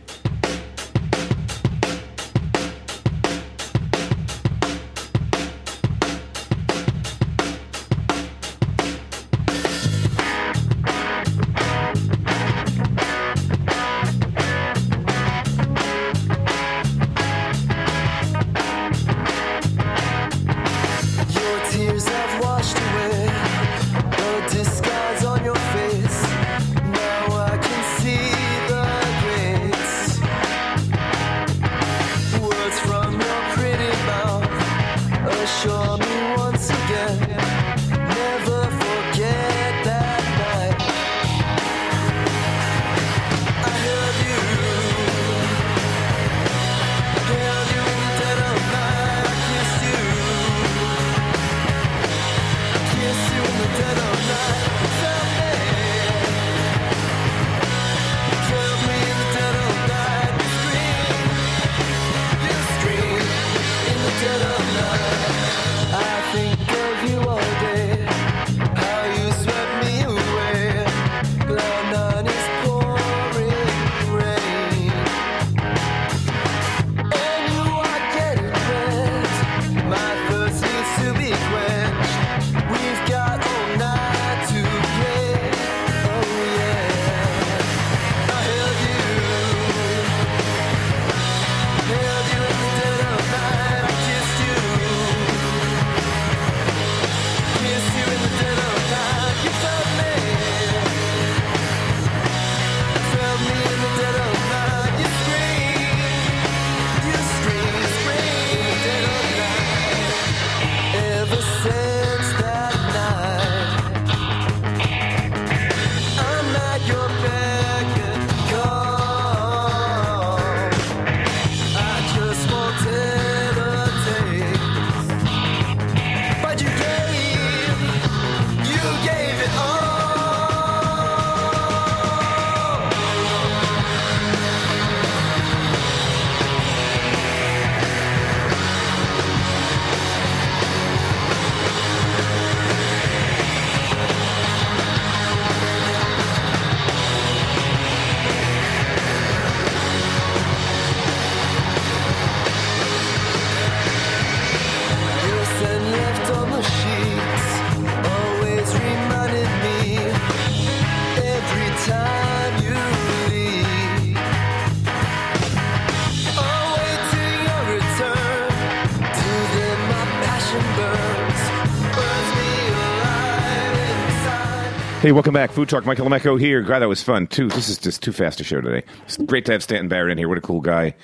[175.04, 175.52] Hey, welcome back.
[175.52, 175.86] Food Talk.
[175.86, 176.62] Mike Colameco here.
[176.62, 177.50] God, that was fun, too.
[177.50, 178.88] This is just too fast to show today.
[179.04, 180.30] It's great to have Stanton Barrett in here.
[180.30, 180.96] What a cool guy.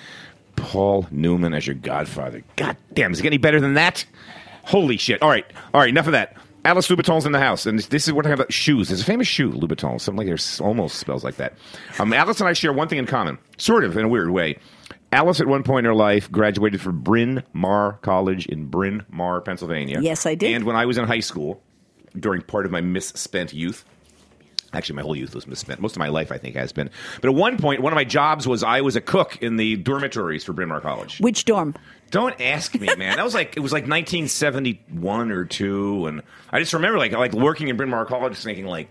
[0.56, 2.42] Paul Newman as your godfather.
[2.56, 4.06] God damn, does it get any better than that?
[4.64, 5.22] Holy shit.
[5.22, 5.46] All right.
[5.74, 6.38] All right, enough of that.
[6.64, 8.88] Alice Louboutin's in the house, and this, is what I'm talking about shoes.
[8.88, 10.00] There's a famous shoe, Louboutin.
[10.00, 11.56] Something like there's almost spells like that.
[12.00, 14.60] Um, Alice and I share one thing in common, sort of in a weird way.
[15.12, 19.42] Alice, at one point in her life, graduated from Bryn Mawr College in Bryn Mawr,
[19.42, 20.00] Pennsylvania.
[20.02, 20.56] Yes, I did.
[20.56, 21.62] And when I was in high school,
[22.20, 23.86] during part of my misspent youth,
[24.72, 25.80] Actually, my whole youth was misspent.
[25.80, 26.92] Most of my life, I think, has been.
[27.22, 29.78] But at one point, one of my jobs was I was a cook in the
[29.78, 31.20] dormitories for Bryn Mawr College.
[31.20, 31.74] Which dorm?
[32.12, 33.18] Don't ask me, man.
[33.18, 37.34] That was like it was like 1971 or two, and I just remember like like
[37.34, 38.90] working in Bryn Mawr College, thinking like,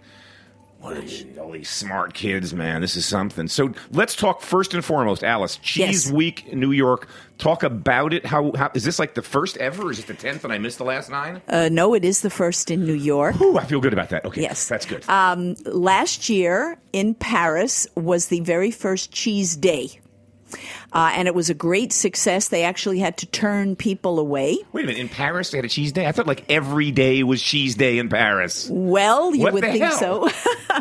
[0.81, 2.81] what is all these smart kids, man?
[2.81, 3.49] This is something.
[3.49, 5.57] So let's talk first and foremost, Alice.
[5.57, 6.11] Cheese Yes.
[6.13, 7.09] Week in New York.
[7.39, 8.25] Talk about it.
[8.25, 9.91] How, how is this like the first ever?
[9.91, 11.43] Is it the tenth, and I missed the last nine?
[11.49, 13.41] Uh, no, it is the first in New York.
[13.41, 14.25] Ooh, I feel good about that.
[14.25, 14.69] Okay, Yes.
[14.69, 15.09] that's good.
[15.09, 20.01] Um, last year in Paris was the very first cheese day.
[20.93, 22.49] Uh, and it was a great success.
[22.49, 24.57] They actually had to turn people away.
[24.73, 25.01] Wait a minute.
[25.01, 26.07] In Paris, they had a cheese day.
[26.07, 28.69] I thought like every day was cheese day in Paris.
[28.71, 30.29] Well, you What would think hell?
[30.31, 30.31] so.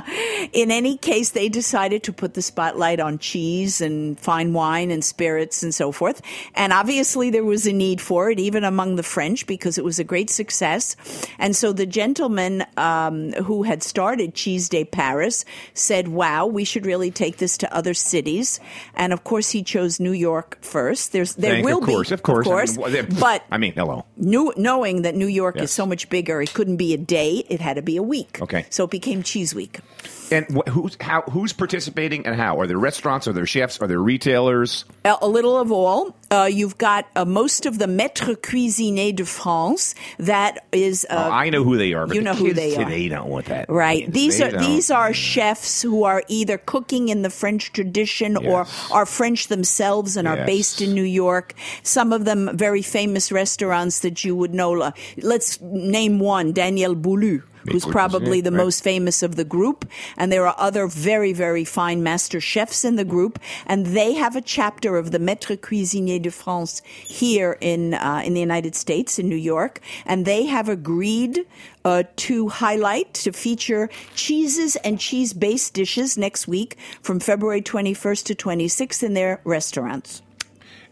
[0.54, 5.04] in any case, they decided to put the spotlight on cheese and fine wine and
[5.04, 6.22] spirits and so forth.
[6.56, 10.00] And obviously, there was a need for it, even among the French, because it was
[10.00, 10.96] a great success.
[11.38, 15.44] And so the gentleman um, who had started Cheese Day Paris
[15.74, 18.60] said, wow, we should really take this to other cities.
[18.96, 21.12] And of course, he chose New York first.
[21.12, 22.78] There's, there Thank- will of course, be, of course, of course.
[22.78, 24.06] I mean, but I mean, hello.
[24.18, 25.66] New, knowing that New York Yes.
[25.66, 28.40] is so much bigger, it couldn't be a day; it had to be a week.
[28.42, 28.66] Okay.
[28.70, 29.80] so it became Cheese Week.
[30.30, 32.60] And wh- who's how who's participating and how?
[32.60, 33.28] Are there restaurants?
[33.30, 33.80] Are there chefs?
[33.80, 34.84] Are there retailers?
[35.06, 36.14] A, a little of all.
[36.30, 39.96] Uh, you've got uh, most of the maîtres cuisiniers de France.
[40.20, 42.06] That is, uh, oh, I know who they are.
[42.08, 42.84] But you the know who they are.
[42.84, 43.70] today don't want that.
[43.70, 44.12] Right.
[44.12, 44.60] These They are don't.
[44.64, 48.92] these are chefs who are either cooking in the French tradition Yes.
[48.92, 49.78] or are French themselves
[50.18, 51.54] and are based in New York.
[51.84, 54.92] Some of them very famous restaurants that you would know.
[55.18, 57.44] Let's name one, Daniel Boulud.
[57.72, 58.64] Who's probably the right.
[58.64, 59.86] most famous of the group.
[60.16, 63.40] And there are other very, very fine master chefs in the group.
[63.66, 68.36] And they have a chapter of the Maître Cuisinier de France here in, uh, in
[68.36, 69.82] the United States, in New York.
[70.06, 71.46] And they have agreed
[71.88, 78.24] uh, to highlight, to feature cheeses and cheese based dishes next week from February 21st
[78.26, 80.22] to 26th in their restaurants.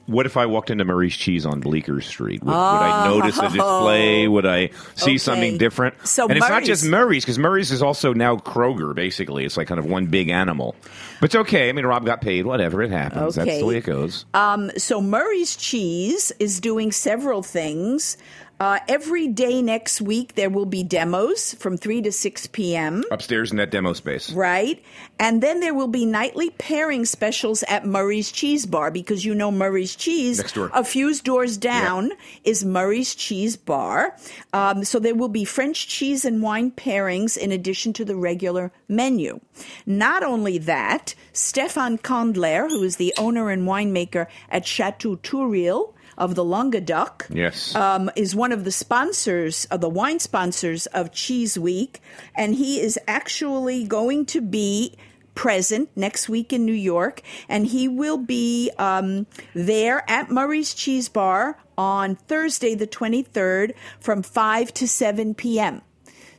[0.08, 2.44] What if I walked into Murray's Cheese on Bleecker Street?
[2.44, 4.28] Would, would I notice a display?
[4.28, 5.04] Would I see Oh.
[5.06, 5.18] Okay.
[5.18, 5.96] something different?
[6.08, 8.94] So and it's not just Murray's- Murray's because Murray's is also now Kroger.
[8.94, 10.76] Basically, it's like kind of one big animal.
[11.20, 11.70] But it's okay.
[11.70, 12.46] I mean, Rob got paid.
[12.46, 13.34] Whatever, it happens.
[13.34, 14.26] That's the way it goes.
[14.36, 18.16] Um, so Murray's Cheese is doing several things.
[18.60, 23.04] Uh, every day next week, there will be demos from 3 to 6 p.m.
[23.12, 24.32] Upstairs in that demo space.
[24.32, 24.82] Right.
[25.20, 29.52] And then there will be nightly pairing specials at Murray's Cheese Bar because you know
[29.52, 30.38] Murray's Cheese.
[30.38, 30.72] Next door.
[30.74, 32.12] A few doors down
[32.44, 34.16] is Murray's Cheese Bar.
[34.54, 38.72] Um, so there will be French cheese and wine pairings in addition to the regular
[38.88, 39.40] menu.
[39.86, 46.36] Not only that, Stefan Kondler, who is the owner and winemaker at Chateau Tourille, of
[46.36, 47.76] the Languedoc, Yes.
[47.76, 52.02] um, is one of the sponsors of the wine sponsors of Cheese Week,
[52.36, 54.96] and he is actually going to be
[55.34, 61.10] present next week in New York, and he will be um, there at Murray's Cheese
[61.10, 65.82] Bar on Thursday, the twenty third, from five to seven p.m.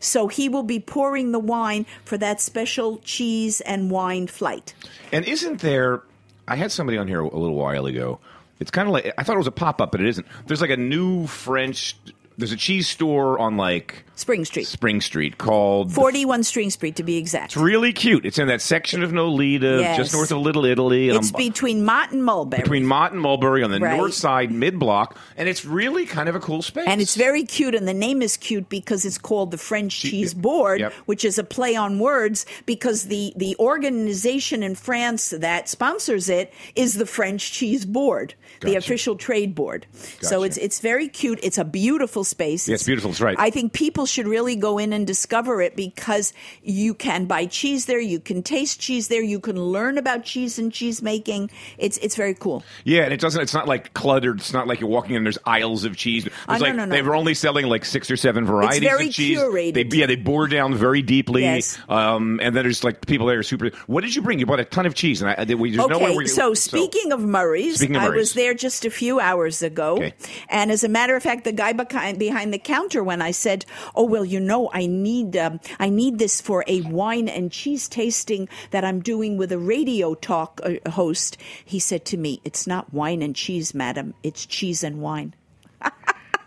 [0.01, 4.75] So he will be pouring the wine for that special cheese and wine flight.
[5.13, 6.03] And isn't there?
[6.49, 8.21] I had somebody on here a little while ago.
[8.59, 10.27] It's kind of like I thought it was a pop up, but it isn't.
[10.47, 11.97] There's like a new French.
[12.39, 15.93] There's a cheese store on like Spring Street, Spring Street called.
[15.93, 17.53] 41 Spring Street to be exact.
[17.53, 18.25] It's really cute.
[18.27, 19.97] It's in that section of Nolita, Yes.
[19.97, 21.09] just north of Little Italy.
[21.09, 22.63] It's I'm- between Mott and Mulberry.
[22.63, 23.97] between Mott and Mulberry on the Right.
[23.97, 26.85] north side, mid block, and it's really kind of a cool space.
[26.87, 30.35] And it's very cute, and the name is cute because it's called the French Cheese
[30.35, 30.93] Board, yep.
[31.07, 36.53] which is a play on words because the, the organization in France that sponsors it
[36.75, 39.87] is the French Cheese Board, the official trade board.
[40.21, 41.39] So it's it's very cute.
[41.43, 42.69] It's a beautiful space.
[42.69, 43.37] Yeah, it's beautiful, that's right.
[43.39, 47.87] I think people should really go in and discover it because you can buy cheese
[47.87, 51.51] there, you can taste cheese there, you can learn about cheese and cheese making.
[51.79, 52.65] It's it's very cool.
[52.85, 53.41] Yeah, and it doesn't.
[53.41, 54.39] It's not like cluttered.
[54.41, 55.17] It's not like you're walking in.
[55.19, 56.27] and There's aisles of cheese.
[56.27, 56.95] It's Oh, no, like no, no.
[56.95, 59.39] they were only selling like six or seven varieties very of cheese.
[59.39, 59.91] curated.
[59.91, 61.43] They, yeah, they bore down very deeply.
[61.43, 61.79] Yes.
[61.89, 63.71] Um, and then there's like people there are super.
[63.87, 64.39] What did you bring?
[64.39, 66.29] You bought a ton of cheese, and I, we, there's okay, nowhere where you.
[66.29, 70.15] so speaking of Murray's, Speaking of I was there just a few hours ago, Okay.
[70.49, 73.31] and as a matter of fact, the guy behind behind behind the counter when I
[73.31, 77.51] said, "Oh well, you know, I need um, I need this for a wine and
[77.51, 82.41] cheese tasting that I'm doing with a radio talk uh, host." He said to me,
[82.45, 84.15] "It's not wine and cheese, madam.
[84.23, 85.35] It's cheese and wine."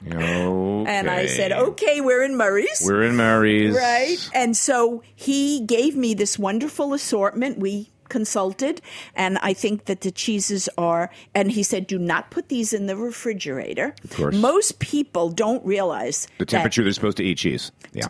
[0.01, 0.85] Okay.
[0.87, 3.75] And I said, "Okay, we're in Murray's." We're in Murray's.
[3.75, 4.29] Right.
[4.33, 7.59] And so he gave me this wonderful assortment.
[7.59, 8.81] We consulted,
[9.15, 12.87] and I think that the cheeses are, and he said, do not put these in
[12.87, 13.95] the refrigerator.
[14.03, 14.35] Of course.
[14.35, 17.71] Most people don't realize The temperature they're supposed to eat cheese.
[17.93, 18.07] Yeah.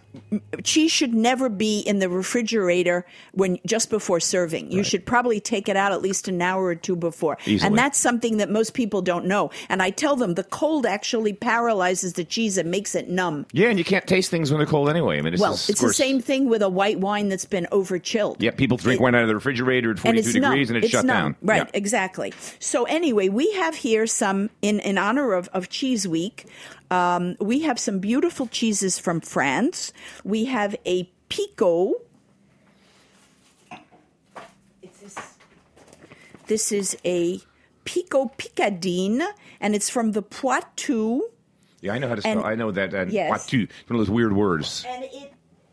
[0.63, 4.71] cheese should never be in the refrigerator when just before serving.
[4.71, 7.38] You should probably take it out at least an hour or two before.
[7.45, 7.67] Easily.
[7.67, 9.51] And that's something that most people don't know.
[9.69, 13.45] And I tell them the cold actually paralyzes the cheese and makes it numb.
[13.53, 15.17] Yeah, and you can't taste things when they're cold anyway.
[15.17, 17.67] I mean, it's Well, just, it's the same thing with a white wine that's been
[17.71, 18.41] over chilled.
[18.41, 21.06] Yeah, people drink It- wine out of the refrigerator at 42 degrees and it's, shut
[21.06, 21.15] numb.
[21.15, 21.36] down.
[21.41, 21.71] Right, Yeah.
[21.73, 22.34] exactly.
[22.60, 26.45] So anyway, we have here some in in honor of of Cheese Week.
[26.91, 29.93] Um, we have some beautiful cheeses from France.
[30.23, 31.93] We have a pico.
[34.82, 35.15] It's this,
[36.47, 37.39] this is a
[37.86, 39.21] pico picadine,
[39.60, 41.30] and it's from the Poitou.
[41.82, 42.39] Yeah, I know how to spell.
[42.39, 42.93] And- I know that.
[42.93, 43.45] And Yes.
[43.45, 44.84] Poitou, one of those weird words.
[44.88, 45.29] And it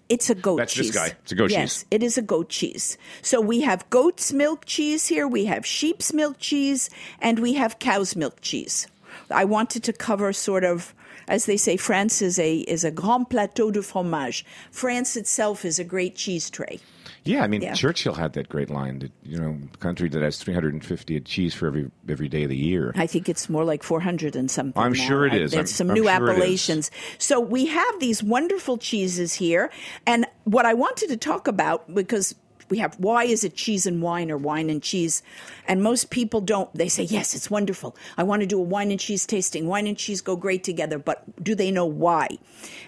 [0.09, 0.95] it's a goat That's this cheese.
[0.95, 1.07] guy.
[1.23, 1.85] It's a goat yes, cheese.
[1.91, 2.97] it is a goat cheese.
[3.23, 6.91] So we have goat's milk cheese here, we have sheep's milk cheese,
[7.21, 8.87] and we have cow's milk cheese.
[9.31, 10.95] I wanted to cover sort of
[11.29, 14.45] as they say, France is a is a grand plateau de fromage.
[14.71, 16.81] France itself is a great cheese tray.
[17.25, 17.75] Yeah, I mean, Yeah.
[17.75, 21.91] Churchill had that great line that you know, country that has 350 cheese for every
[22.09, 22.93] every day of the year.
[22.95, 24.81] I think it's more like 400 and something.
[24.81, 25.07] I'm now.
[25.09, 25.51] sure it is.
[25.51, 26.91] There's I'm- some I'm new sure appellations.
[27.19, 29.71] So we have these wonderful cheeses here.
[30.07, 32.35] And what I wanted to talk about, because
[32.69, 35.23] we have why is it cheese and wine or wine and cheese?
[35.67, 36.73] And most people don't.
[36.75, 37.97] They say, yes, it's wonderful.
[38.17, 39.67] I want to do a wine and cheese tasting.
[39.67, 40.99] Wine and cheese go great together.
[40.99, 42.29] But do they know why?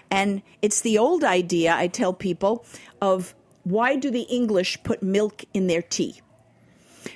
[0.09, 2.65] And it's the old idea, I tell people,
[3.01, 6.21] of why do the English put milk in their tea?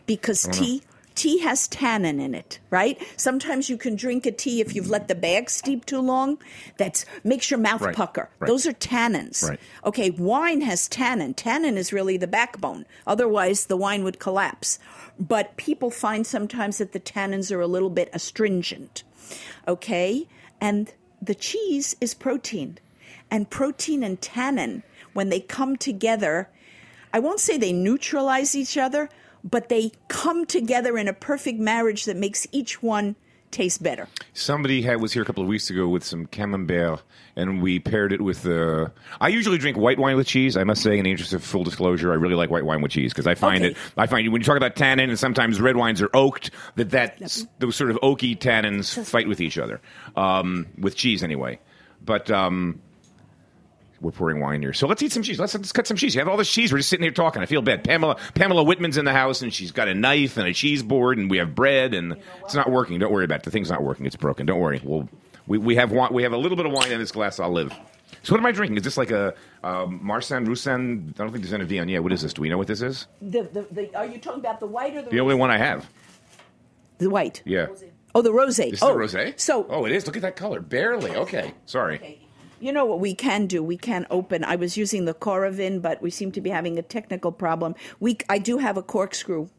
[0.06, 0.82] because oh, tea
[1.16, 3.02] tea has tannin in it right?
[3.18, 6.38] Sometimes you can drink a tea if you've let the bag steep too long.
[6.78, 8.30] That makes your mouth Right, pucker.
[8.40, 8.48] Right.
[8.48, 9.48] those are tannins.
[9.48, 9.60] Right.
[9.86, 11.34] okay wine has tannin.
[11.34, 12.86] Tannin is really the backbone.
[13.06, 14.80] Otherwise the wine would collapse.
[15.20, 19.04] But people find sometimes that the tannins are a little bit astringent
[19.68, 20.28] okay?
[20.60, 22.78] And the cheese is protein.
[23.32, 26.50] And protein and tannin when they come together
[27.16, 29.08] I won't say they neutralize each other,
[29.44, 33.16] but they come together in a perfect marriage that makes each one
[33.52, 34.08] taste better.
[34.34, 37.04] Somebody had, was here a couple of weeks ago with some camembert,
[37.36, 38.92] and we paired it with the.
[39.22, 40.58] I usually drink white wine with cheese.
[40.58, 42.92] I must say, in the interest of full disclosure, I really like white wine with
[42.92, 43.72] cheese because I find Okay.
[43.74, 43.78] it.
[43.96, 47.46] I find when you talk about tannin, and sometimes red wines are oaked, that that
[47.60, 49.82] those sort of oaky tannins fight with each other
[50.16, 51.60] um, with cheese anyway.
[52.04, 52.82] But um,
[54.04, 55.40] we're pouring wine here, so let's eat some cheese.
[55.40, 56.14] Let's, let's cut some cheese.
[56.14, 56.72] You have all this cheese.
[56.72, 57.42] We're just sitting here talking.
[57.42, 57.84] I feel bad.
[57.84, 61.18] Pamela Pamela Whitman's in the house, and she's got a knife and a cheese board,
[61.18, 63.00] and we have bread, and it's not working.
[63.00, 63.44] Don't worry about it.
[63.44, 64.06] The thing's not working.
[64.06, 64.46] It's broken.
[64.46, 64.82] Don't worry.
[64.84, 65.10] We'll,
[65.48, 67.40] we we have wine, we have a little bit of wine in this glass.
[67.40, 67.74] I'll live.
[68.24, 68.78] So what am I drinking?
[68.78, 71.14] Is this like a um, Marsanne Roussanne?
[71.16, 71.90] I don't think there's any Vion.
[71.90, 72.34] Yeah, what is this?
[72.34, 73.08] Do we know what this is?
[73.22, 75.58] The, the, the, are you talking about the white or the The only one I
[75.58, 75.90] have.
[77.00, 77.42] The white.
[77.46, 77.68] Yeah.
[78.16, 78.72] Oh, the rosé.
[78.72, 79.38] This oh, the rosé.
[79.40, 80.06] So, oh, it is.
[80.06, 80.62] Look at that color.
[80.62, 81.12] Barely.
[81.16, 81.54] Okay.
[81.66, 82.23] Sorry.
[82.64, 83.62] You know what we can do?
[83.62, 84.44] We can open.
[84.46, 87.76] I was using the Coravin, but we seem to be having a technical problem.
[88.00, 89.50] We, I do have a corkscrew.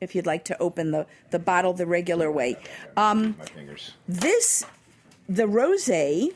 [0.00, 2.56] If you'd like to open the, the bottle the regular way,
[2.96, 3.92] um, My fingers.
[4.06, 4.64] this
[5.28, 6.32] the rosé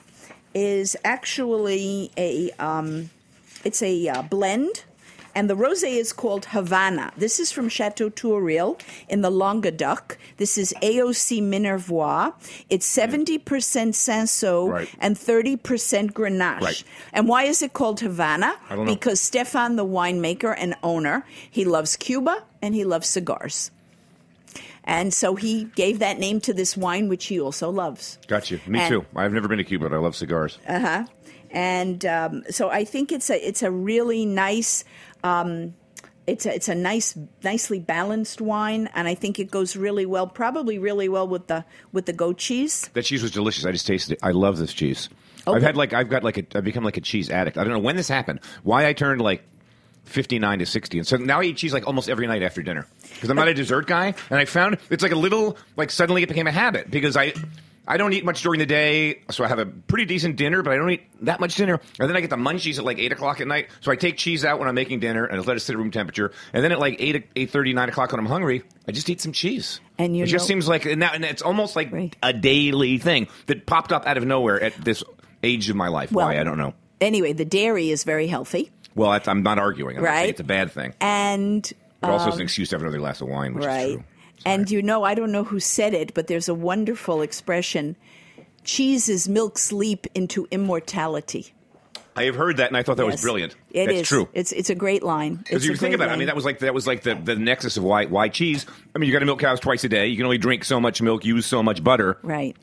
[0.55, 3.11] is actually a um,
[3.65, 4.85] it's a uh, blend
[5.39, 7.07] and the rosé is called havana.
[7.25, 8.77] This is from chateau tourille
[9.09, 10.17] in the languedoc.
[10.37, 12.33] This is aoc minervois.
[12.75, 14.89] It's 70% cinsault Right.
[15.05, 16.61] and 30% grenache.
[16.69, 16.83] Right.
[17.13, 18.51] and why is it called havana?
[18.69, 18.95] I don't know.
[18.95, 21.17] because stefan the winemaker and owner
[21.59, 23.71] he loves cuba and he loves cigars
[24.89, 28.19] and so he gave that name to this wine, which he also loves.
[28.27, 28.59] Got you.
[28.67, 29.07] Me And- too.
[29.15, 30.59] I've never been to Cuba, but I love cigars.
[30.67, 31.05] Uh huh.
[31.51, 34.85] And um, so I think it's a it's a really nice.
[35.23, 35.75] Um,
[36.27, 40.27] it's a, it's a nice, nicely balanced wine, and I think it goes really well.
[40.27, 42.91] Probably really well with the with the goat cheese.
[42.93, 43.65] That cheese was delicious.
[43.65, 44.19] I just tasted it.
[44.23, 45.09] I love this cheese.
[45.47, 45.57] Okay.
[45.57, 47.57] I've had like I've got like a I've become like a cheese addict.
[47.57, 48.41] I don't know when this happened.
[48.63, 49.43] Why I turned like
[50.09, 52.63] fifty nine to sixty, and so now I eat cheese like almost every night after
[52.63, 55.91] dinner because I'm not a dessert guy, and I found it's like a little like
[55.91, 57.33] suddenly it became a habit because I.
[57.91, 60.75] I don't eat much during the day, so I have a pretty decent dinner, but
[60.75, 61.81] I don't eat that much dinner.
[61.99, 63.71] And then I get the munchies at like eight o'clock at night.
[63.81, 65.79] So I take cheese out when I'm making dinner and I let it sit at
[65.79, 66.33] room temperature.
[66.53, 69.23] And then at like eight eight thirty nine o'clock when I'm hungry, I just eat
[69.23, 69.81] some cheese.
[69.97, 72.15] And you it just seems like and, now, and it's almost like Right.
[72.23, 75.03] a daily thing that popped up out of nowhere at this
[75.43, 76.13] age of my life.
[76.13, 76.75] Well- Why I don't know.
[77.01, 79.97] Anyway, the dairy is very healthy, Well, I'm not arguing.
[79.97, 80.29] I'm not Right.
[80.29, 80.93] it's a bad thing.
[81.01, 83.67] and But also, um, it's an excuse to have another glass of wine, which is
[83.67, 83.93] right.
[83.95, 84.05] true.
[84.45, 87.97] And you know, I don't know who said it, but there's a wonderful expression:
[88.65, 91.53] "Cheese is milk's leap into immortality."
[92.17, 93.55] I have heard that, and I thought that was brilliant.
[93.71, 94.09] It That's is.
[94.09, 94.29] true.
[94.33, 95.37] It's it's a great line.
[95.37, 97.37] Because you think about it, I mean, that was like that was like the, the
[97.37, 98.67] nexus of why why cheese.
[98.95, 100.09] I mean, you got to milk cows twice a day.
[100.09, 102.57] You can only drink so much milk, use so much butter, right.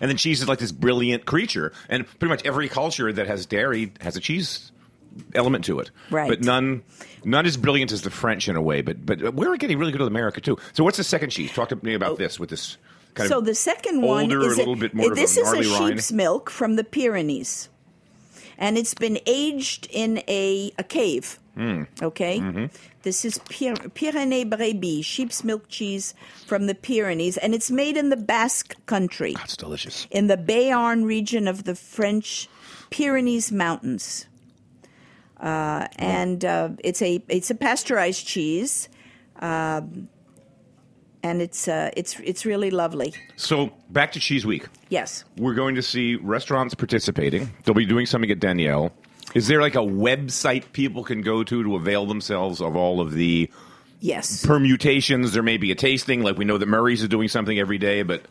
[0.00, 1.72] and then cheese is like this brilliant creature.
[1.88, 4.72] And pretty much every culture that has dairy has a cheese
[5.34, 5.90] element to it.
[6.10, 6.28] Right.
[6.28, 6.82] But none
[7.24, 8.82] none as brilliant as the French in a way.
[8.82, 10.56] But but we're getting really good with America too.
[10.72, 11.52] So what's the second cheese?
[11.52, 12.76] Talk to me about this with this
[13.14, 13.34] kind Oh.
[13.34, 15.48] So of the second one older, is a little bit more of a this is
[15.48, 15.94] a gnarly rind.
[15.96, 17.68] sheep's milk from the Pyrenees,
[18.58, 21.38] and it's been aged in a a cave.
[21.56, 21.82] Hmm.
[22.00, 22.66] Okay, Mm-hmm.
[23.02, 26.14] this is Pyr- Pyrénées Brebis sheep's milk cheese
[26.46, 30.06] from the Pyrenees, and it's made in the Basque country It's delicious.
[30.12, 32.48] in the Béarn region of the French
[32.90, 34.27] Pyrenees Mountains.
[35.40, 38.88] Uh, and uh, it's a it's a pasteurized cheese,
[39.40, 40.08] um,
[41.22, 43.14] and it's uh, it's it's really lovely.
[43.36, 44.66] So back to Cheese Week.
[44.88, 45.24] Yes.
[45.36, 47.50] We're going to see restaurants participating.
[47.64, 48.92] They'll be doing something at Daniel.
[49.34, 53.12] Is there like a website people can go to to avail themselves of all of
[53.12, 53.50] the
[54.00, 54.44] Yes.
[54.46, 55.32] permutations?
[55.34, 58.02] There may be a tasting, like we know that Murray's is doing something every day,
[58.02, 58.22] but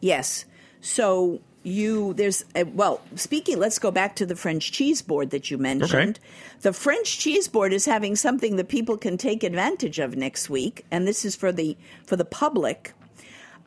[0.00, 0.44] Yes.
[0.80, 5.50] So you there's uh, well speaking let's go back to the french cheese board that
[5.50, 6.18] you mentioned
[6.62, 10.84] the french cheese board is having something that people can take advantage of next week
[10.90, 12.94] and this is for the for the public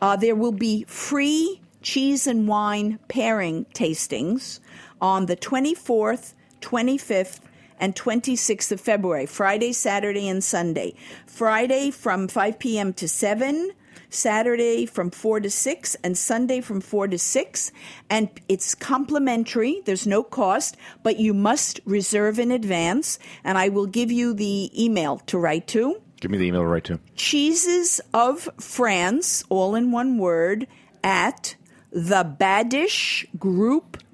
[0.01, 4.59] uh, there will be free cheese and wine pairing tastings
[4.99, 7.41] on the 24th 25th
[7.79, 10.95] and 26th of February, Friday, Saturday, and Sunday.
[11.25, 12.93] Friday from 5 p.m.
[12.93, 13.71] to 7,
[14.13, 17.71] Saturday from 4 to 6, and Sunday from 4 to 6.
[18.09, 23.19] And it's complimentary, there's no cost, but you must reserve in advance.
[23.43, 26.67] And I will give you the email to write to give me the email to
[26.67, 26.99] write to.
[27.15, 30.67] cheeses of France, all in one word,
[31.03, 31.55] at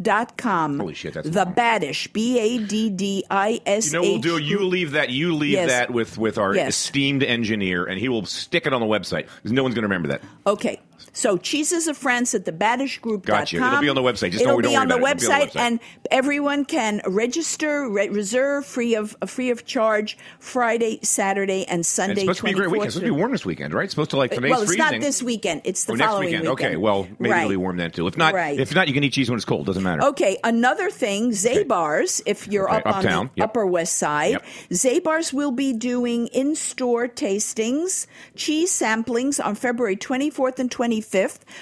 [0.02, 0.80] thebaddishgroup.com.
[0.80, 1.54] Holy shit, that's the long.
[1.54, 3.88] Baddish, B A D D I S.
[3.88, 4.38] You know what we'll do?
[4.38, 5.10] You leave that.
[5.10, 5.70] You leave Yes.
[5.70, 6.70] that with with our Yes.
[6.70, 9.88] esteemed engineer, and he will stick it on the website because no one's going to
[9.88, 10.22] remember that.
[10.48, 10.80] Okay.
[11.14, 13.22] So cheeses of France at thebaddishgroup.com.
[13.22, 13.58] Gotcha.
[13.58, 14.32] It'll be on the website.
[14.32, 14.98] Just It'll don't- be don't on the it.
[14.98, 15.60] It'll be on the website, website.
[15.60, 15.80] and
[16.12, 21.86] everyone can register, re- reserve free of uh, free of charge Friday, Saturday, and And
[21.86, 22.14] Sunday.
[22.14, 22.86] it's supposed to be a great weekend.
[22.88, 23.84] It's supposed to be warm this weekend, right?
[23.86, 24.92] It's supposed to like today's well, it's freezing.
[24.92, 25.62] not this weekend.
[25.64, 26.48] It's the Oh, next following weekend.
[26.50, 27.40] Okay, well, maybe right.
[27.40, 28.08] it'll be warm then too.
[28.08, 28.60] If not, Right.
[28.60, 29.66] if not, you can eat cheese when it's cold.
[29.66, 30.04] Doesn't matter.
[30.04, 33.46] Okay, another thing, Zabar's, if you're Okay, up on the yep.
[33.50, 34.46] Upper West Side, Yep.
[34.72, 38.06] Zabar's will be doing in store tastings,
[38.36, 40.99] cheese samplings on February 24th and 25th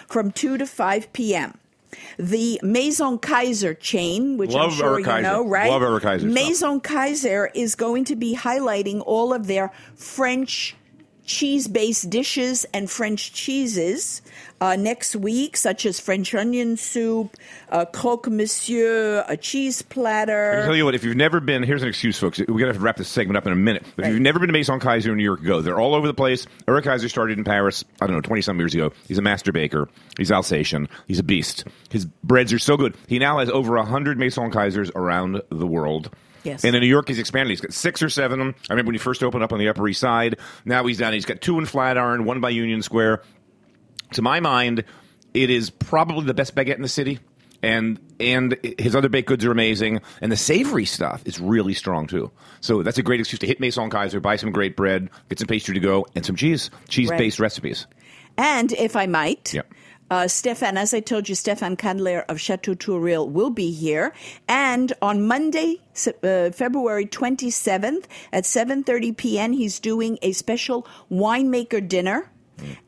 [0.08, 1.58] from 2 to 5 p.m.
[2.20, 5.70] The Maison Kayser chain, which Love I'm sure you know, right?
[5.70, 6.24] Love Kayser.
[6.24, 10.76] Maison Kayser is going to be highlighting all of their French
[11.28, 14.22] cheese based dishes and French cheeses
[14.60, 17.36] uh, next week, such as French onion soup,
[17.70, 20.62] uh, croque monsieur, a cheese platter.
[20.62, 22.40] I tell you what, if you've never been, here's an excuse, folks.
[22.40, 23.86] We're going to have to wrap this segment up in a minute.
[23.96, 25.62] But if you've never been to Maison Kayser in New York, go.
[25.62, 26.48] They're all over the place.
[26.68, 28.92] Eric Kayser started in Paris, I don't know, 20 some years ago.
[29.08, 29.88] He's a master baker.
[30.18, 30.90] He's Alsatian.
[31.08, 31.66] He's a beast.
[31.90, 32.96] His breads are so good.
[33.08, 36.10] He now has over 100 Maison Kaysers around the world.
[36.48, 36.66] Yes.
[36.66, 37.50] And in New York, he's expanded.
[37.52, 38.56] He's got six or seven of them.
[38.70, 40.38] I remember when he first opened up on the Upper East Side.
[40.66, 41.14] Now he's down.
[41.14, 43.22] He's got two in Flatiron, one by Union Square.
[44.14, 44.84] To my mind,
[45.34, 47.20] it is probably the best baguette in the city.
[47.64, 52.06] And and his other baked goods are amazing, and the savory stuff is really strong
[52.06, 52.32] too.
[52.62, 55.48] So that's a great excuse to hit Maison Kayser, buy some great bread, get some
[55.48, 57.88] pastry to go, and some cheese, cheese-based recipes.
[58.38, 59.74] And if I might, Yep.
[60.10, 64.14] Uh, Stefan, as I told you, Stefan Candler of Chateau Tourille will be here.
[64.48, 65.82] And on Monday,
[66.24, 72.30] uh, February 27th at 7.30 p.m., he's doing a special winemaker dinner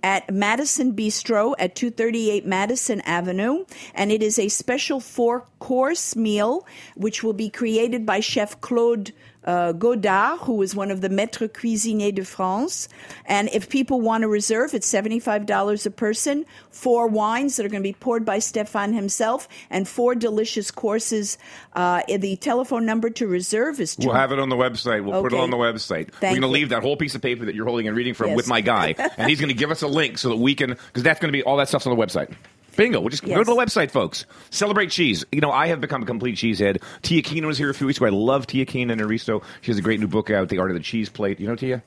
[0.01, 3.65] at Madison Bistro at 238 Madison Avenue.
[3.93, 6.65] And it is a special four course meal,
[6.95, 9.11] which will be created by Chef Claude
[9.45, 12.89] uh, Godard, who is one of the maître cuisiniers de France.
[13.25, 17.83] And if people want to reserve, it's $75 a person, four wines that are going
[17.83, 21.37] to be poured by Stefan himself, and four delicious courses.
[21.73, 25.03] Uh, the telephone number to reserve is We'll have it on the website.
[25.03, 26.11] We'll put it on the website.
[26.11, 28.13] Thank We're going to leave that whole piece of paper that you're holding and reading
[28.13, 28.37] from Yes.
[28.37, 30.69] with my guy, and he's going to give us a link so that we can,
[30.71, 32.33] because that's going to be all that stuff's on the website.
[32.79, 33.01] Bingo.
[33.01, 34.25] We'll just go to the website, folks.
[34.51, 35.25] Celebrate cheese.
[35.33, 36.81] You know, I have become a complete cheesehead.
[37.01, 38.05] Tia Keenan was here a few weeks ago.
[38.05, 39.41] I love Tia Keene and Aristo.
[39.59, 41.41] She has a great new book out, The Art of the Cheese Plate.
[41.41, 41.83] You know Tia?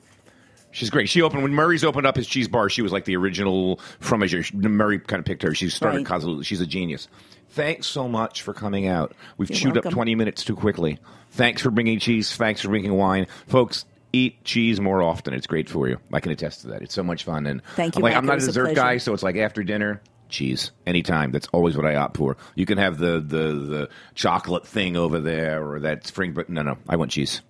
[0.69, 1.09] She's great.
[1.09, 2.69] She opened when Murray's opened up his cheese bar.
[2.69, 4.53] She was like the original fromager.
[4.53, 5.55] Murray kind of picked her.
[5.55, 6.45] She started Right.
[6.45, 7.07] She's a genius.
[7.49, 9.13] Thanks so much for coming out.
[9.37, 9.89] We've You're chewed welcome.
[9.89, 10.99] up twenty minutes too quickly.
[11.31, 12.35] Thanks for bringing cheese.
[12.35, 13.85] Thanks for bringing wine, folks.
[14.11, 15.33] Eat cheese more often.
[15.33, 15.97] It's great for you.
[16.11, 16.83] I can attest to that.
[16.83, 17.47] It's so much fun.
[17.47, 19.37] And Thank you, I'm like, I'm not a was a dessert guy, so it's like
[19.37, 20.01] after dinner.
[20.33, 21.31] Cheese anytime.
[21.31, 22.35] That's always what I opt for.
[22.55, 26.61] You can have the the the chocolate thing over there or that spring, but no,
[26.61, 27.41] no, I want cheese.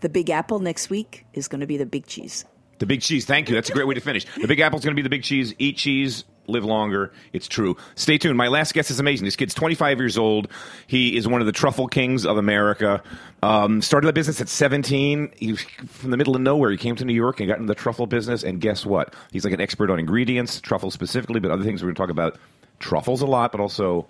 [0.00, 2.44] The Big Apple next week is going to be the big cheese.
[2.78, 3.24] The big cheese.
[3.26, 3.54] Thank you.
[3.54, 4.26] That's a great way to finish.
[4.40, 5.54] The big apple's going to be the big cheese.
[5.58, 6.24] Eat cheese.
[6.48, 7.12] Live longer.
[7.32, 7.76] It's true.
[7.94, 8.36] Stay tuned.
[8.36, 9.24] My last guest is amazing.
[9.24, 10.48] This kid's 25 years old.
[10.86, 13.02] He is one of the truffle kings of America.
[13.44, 15.32] Um, started the business at 17.
[15.36, 16.70] He from the middle of nowhere.
[16.70, 18.42] He came to New York and got into the truffle business.
[18.42, 19.14] And guess what?
[19.30, 22.10] He's like an expert on ingredients, truffles specifically, but other things we're going to talk
[22.10, 22.38] about
[22.80, 24.08] truffles a lot, but also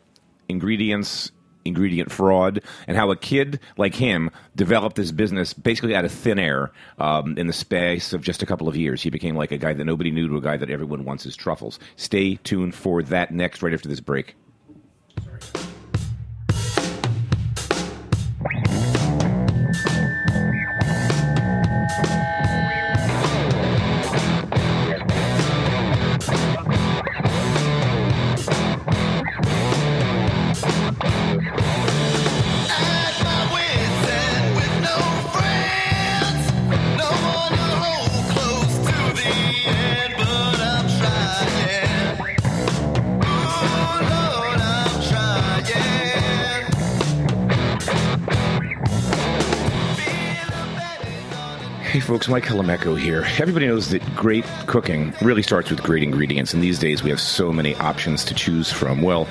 [0.48, 1.32] ingredients,
[1.64, 6.38] ingredient fraud, and how a kid like him developed this business basically out of thin
[6.38, 9.02] air um, in the space of just a couple of years.
[9.02, 11.36] He became like a guy that nobody knew to a guy that everyone wants his
[11.36, 11.78] truffles.
[11.96, 14.36] Stay tuned for that next, right after this break.
[52.12, 53.24] Folks, Mike Colameco here.
[53.38, 57.18] Everybody knows that great cooking really starts with great ingredients, and these days we have
[57.18, 59.00] so many options to choose from.
[59.00, 59.26] Well,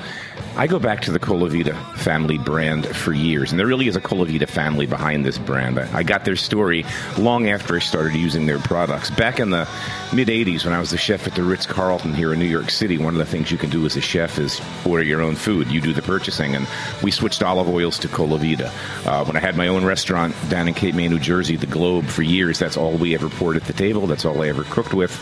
[0.56, 4.00] I go back to the Colavita family brand for years, and there really is a
[4.00, 5.78] Colavita family behind this brand.
[5.78, 6.84] I got their story
[7.16, 9.12] long after I started using their products.
[9.12, 9.68] Back in the
[10.12, 12.70] mid 80s, when I was the chef at the Ritz Carlton here in New York
[12.70, 15.36] City, one of the things you can do as a chef is order your own
[15.36, 15.70] food.
[15.70, 16.66] You do the purchasing, and
[17.02, 18.70] we switched olive oils to Colavita.
[19.06, 22.06] Uh, when I had my own restaurant down in Cape May, New Jersey, the Globe,
[22.06, 24.06] for years, that's all we ever poured at the table.
[24.06, 25.18] That's all I ever cooked with.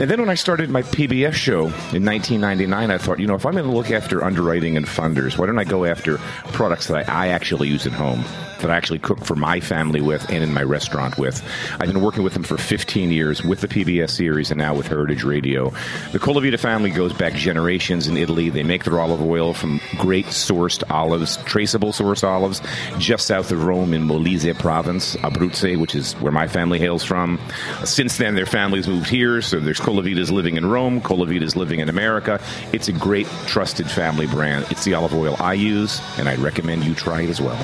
[0.00, 3.46] And then when I started my PBS show in 1999, I thought, you know, if
[3.46, 6.18] I'm going to look after underwriting and funders, why don't I go after
[6.52, 8.24] products that I, I actually use at home,
[8.60, 11.48] that I actually cook for my family with and in my restaurant with?
[11.78, 14.86] I've been working with them for 15 years with the PBS series and now with
[14.86, 15.68] Heritage Radio.
[16.12, 18.48] The Colavita family goes back generations in Italy.
[18.48, 22.62] They make their olive oil from great sourced olives, traceable sourced olives,
[22.96, 27.38] just south of Rome in Molise province, Abruzzo, which is where my family hails from.
[27.84, 31.90] Since then, their families moved here, so there's Colavitas living in Rome, Colavitas living in
[31.90, 32.40] America.
[32.72, 34.64] It's a great, trusted family brand.
[34.70, 37.62] It's the olive oil I use, and I'd recommend you try it as well.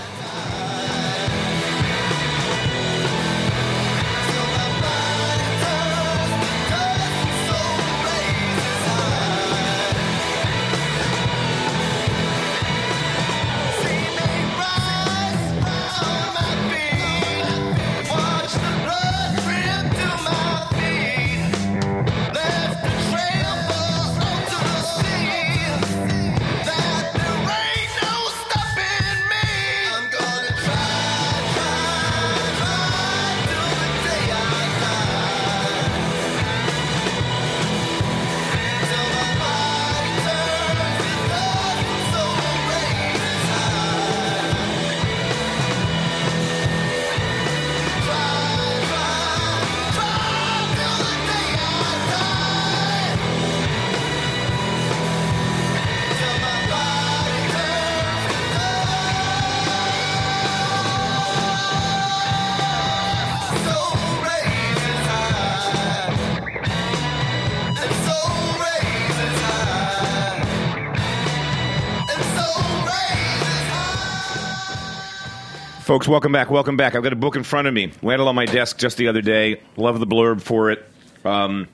[75.91, 76.53] Folks, welcome back.
[76.53, 76.95] Welcome back.
[76.95, 77.91] I've got a book in front of me.
[78.01, 79.61] Landed on my desk just the other day.
[79.76, 80.88] Love the blurb for it.
[81.24, 81.66] Um,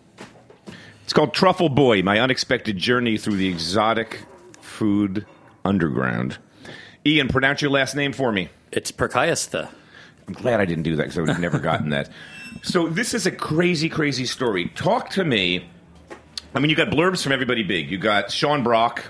[1.05, 4.25] it's called Truffle Boy My Unexpected Journey Through the Exotic
[4.63, 5.27] Food
[5.67, 6.39] Underground.
[7.05, 8.49] Ian, pronounce your last name for me.
[8.73, 9.69] It's Purkayastha.
[10.27, 12.09] I'm glad I didn't do that because I would have never gotten that.
[12.63, 14.69] So, this is a crazy, crazy story.
[14.77, 15.69] Talk to me.
[16.55, 17.91] I mean, you got blurbs from everybody big.
[17.91, 19.05] You got Sean Brock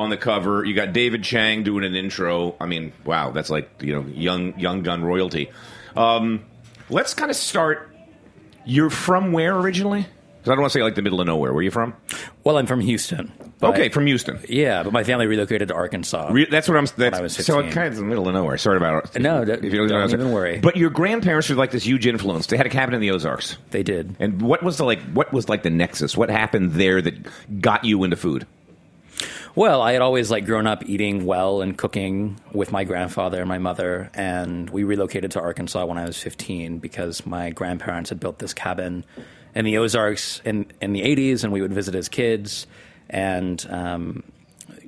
[0.00, 0.64] on the cover.
[0.64, 2.56] You got David Chang doing an intro.
[2.60, 5.50] I mean, wow, that's like you know, young young gun royalty.
[5.96, 6.44] Um,
[6.88, 7.94] let's kind of start.
[8.64, 10.06] You're from where originally?
[10.38, 11.52] Because I don't want to say like the middle of nowhere.
[11.52, 11.94] Where are you from?
[12.44, 13.30] Well, I'm from Houston.
[13.62, 14.38] okay, from Houston.
[14.48, 16.30] Yeah, but my family relocated to Arkansas.
[16.32, 16.86] Re- that's what I'm.
[16.96, 17.72] That's, I was so it 15.
[17.72, 18.56] kind of the middle of nowhere.
[18.56, 19.20] Sorry about it.
[19.20, 20.58] No, don't- don't even worry.
[20.58, 22.46] But your grandparents were like this huge influence.
[22.46, 23.58] They had a cabin in the Ozarks.
[23.70, 24.16] they did.
[24.18, 25.02] And what was the like?
[25.12, 26.16] What was like the nexus?
[26.16, 28.46] What happened there that got you into food?
[29.60, 33.46] Well, I had always like grown up eating well and cooking with my grandfather and
[33.46, 38.18] my mother, and we relocated to Arkansas when I was 15 because my grandparents had
[38.18, 39.04] built this cabin
[39.54, 42.66] in the Ozarks in in the 80s, and we would visit as kids.
[43.10, 44.22] And um,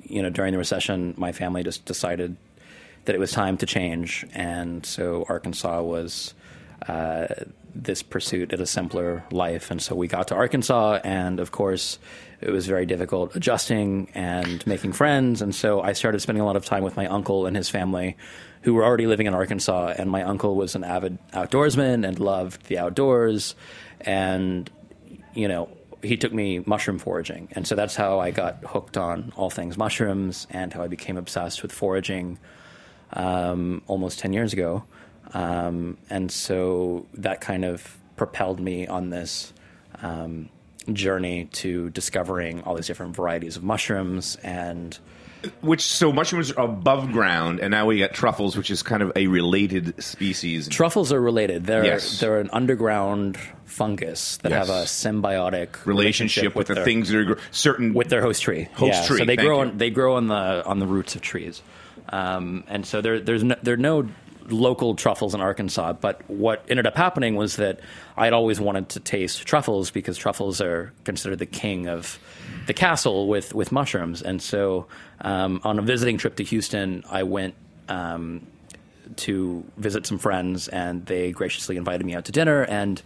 [0.01, 2.35] you know, during the recession, my family just decided
[3.05, 6.33] that it was time to change, and so Arkansas was.
[6.87, 7.27] Uh,
[7.75, 9.71] this pursuit at a simpler life.
[9.71, 11.99] And so we got to Arkansas, and of course,
[12.41, 15.41] it was very difficult adjusting and making friends.
[15.41, 18.17] And so I started spending a lot of time with my uncle and his family,
[18.61, 19.93] who were already living in Arkansas.
[19.97, 23.55] And my uncle was an avid outdoorsman and loved the outdoors.
[24.01, 24.69] And,
[25.33, 25.69] you know,
[26.01, 27.47] he took me mushroom foraging.
[27.53, 31.17] And so that's how I got hooked on all things mushrooms and how I became
[31.17, 32.39] obsessed with foraging
[33.13, 34.83] um, almost 10 years ago.
[35.33, 39.53] Um, and so that kind of propelled me on this
[40.01, 40.49] um,
[40.91, 44.35] journey to discovering all these different varieties of mushrooms.
[44.43, 44.97] And
[45.61, 49.11] Which so mushrooms are above ground, and now we got truffles, which is kind of
[49.15, 50.67] a related species.
[50.67, 51.65] truffles are related.
[51.65, 52.19] They're, Yes.
[52.19, 54.67] they're an underground fungus that Yes.
[54.67, 58.67] have a symbiotic relationship with, the their, things that are certain with their host tree.
[58.73, 59.69] Host Yeah, tree, So they thank grow you.
[59.69, 61.61] on they grow on the on the roots of trees,
[62.09, 64.07] um, and so there there's no, there are no
[64.49, 65.93] local truffles in Arkansas.
[65.93, 67.79] But what ended up happening was that
[68.17, 72.19] I'd always wanted to taste truffles because truffles are considered the king of
[72.67, 74.21] the castle with with mushrooms.
[74.21, 74.87] And so
[75.21, 77.55] um, on a visiting trip to Houston, I went.
[77.89, 78.47] Um,
[79.15, 82.63] to visit some friends, and they graciously invited me out to dinner.
[82.63, 83.01] And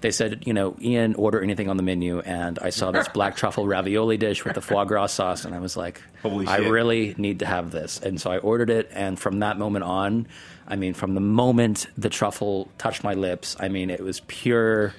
[0.00, 2.20] they said, you know, Ian, order anything on the menu.
[2.20, 5.58] And I saw this black truffle ravioli dish with the foie gras sauce, and I
[5.58, 6.70] was like, Holy I shit.
[6.70, 8.00] really need to have this.
[8.00, 10.28] And so I ordered it, and from that moment on,
[10.70, 14.94] I mean, from the moment the truffle touched my lips, I mean, it was pure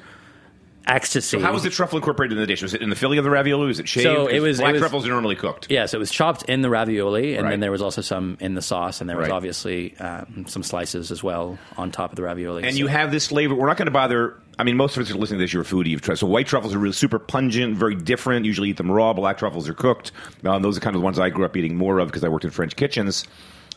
[0.88, 1.40] ecstasy.
[1.40, 2.62] How was the truffle incorporated in the dish?
[2.64, 3.68] Was it in the filling of the ravioli?
[3.68, 4.04] Was it shaved?
[4.04, 5.68] So it was- it black was- truffles are normally cooked.
[5.70, 7.52] Yes, it was chopped in the ravioli, and Right.
[7.52, 9.36] then there was also some in the sauce, and there was Right.
[9.36, 12.64] obviously um, some slices as well on top of the ravioli.
[12.64, 13.54] And So- you have this flavor.
[13.54, 14.34] We're not going to bother.
[14.58, 15.54] I mean, most of us are listening to this.
[15.54, 15.88] You're a foodie.
[15.90, 16.18] You've tried.
[16.18, 18.46] So white truffles are really super pungent, very different.
[18.46, 19.14] Usually eat them raw.
[19.14, 20.12] Black truffles are cooked.
[20.44, 22.28] Um, those are kind of the ones I grew up eating more of because I
[22.28, 23.24] worked in French kitchens.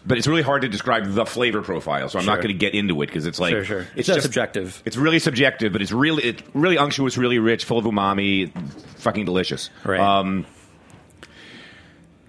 [0.07, 2.74] But it's really hard to describe the flavor profile, so I'm not going to get
[2.74, 3.86] into it because it's like Sure, sure.
[3.96, 4.82] it's just subjective.
[4.84, 8.52] It's really subjective, but it's really it's really unctuous, really rich, full of umami,
[8.98, 9.70] fucking delicious.
[9.82, 10.00] Right.
[10.00, 10.44] Um,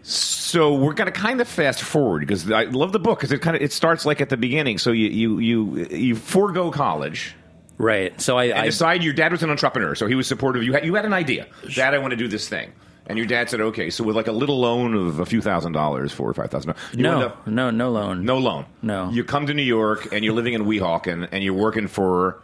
[0.04, 3.42] so we're going to kind of fast forward because I love the book because it
[3.42, 4.78] kind of it starts like at the beginning.
[4.78, 7.36] So you you you you forego college
[7.78, 8.20] right.
[8.22, 10.64] So I, I decide your dad was an entrepreneur, so he was supportive.
[10.64, 12.72] You had you had an idea, Dad, I want to do this thing,
[13.08, 13.90] and your dad said, okay.
[13.90, 16.76] So with like a little loan of a few thousand dollars, four or five thousand,
[16.94, 18.26] you end no, up no, no loan.
[18.26, 19.10] no loan, No.
[19.10, 22.42] You come to New York and you're living in Weehawken and you're working for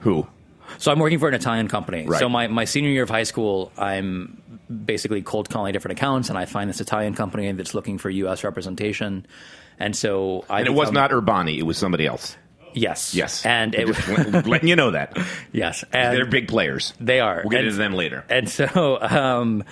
[0.00, 0.26] who?
[0.78, 2.06] So I'm working for an Italian company.
[2.06, 2.18] Right.
[2.18, 4.42] So my, my senior year of high school, I'm
[4.84, 8.42] basically cold calling different accounts, and I find this Italian company that's looking for U.S.
[8.44, 9.26] representation.
[9.78, 12.36] And so I And it was become- not Urbani; it was somebody else.
[12.74, 14.08] Yes, Yes, and it was
[14.46, 15.16] letting you know that
[15.52, 16.92] yes, and they're big players.
[17.00, 17.42] They are.
[17.44, 18.24] We'll get And- into them later.
[18.28, 19.64] And so um,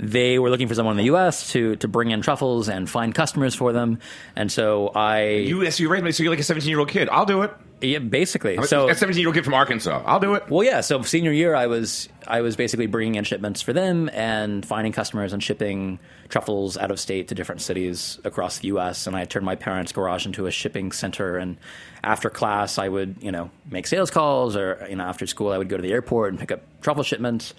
[0.00, 1.52] they were looking for someone in the U.S.
[1.52, 3.98] to to bring in truffles and find customers for them.
[4.34, 6.14] And so I, You, so you're right.
[6.14, 7.08] So you're like a 17 year old kid.
[7.10, 7.52] I'll do it.
[7.82, 10.02] yeah, basically, I'm so a 17 year old kid from Arkansas.
[10.06, 10.48] I'll do it.
[10.48, 10.80] Well, yeah.
[10.80, 14.92] So senior year, I was I was basically bringing in shipments for them and finding
[14.92, 15.98] customers and shipping
[16.30, 19.06] truffles out of state to different cities across the U.S.
[19.06, 21.36] And I turned my parents' garage into a shipping center.
[21.36, 21.58] And
[22.02, 25.58] after class, I would you know make sales calls, or you know after school, I
[25.58, 27.52] would go to the airport and pick up truffle shipments.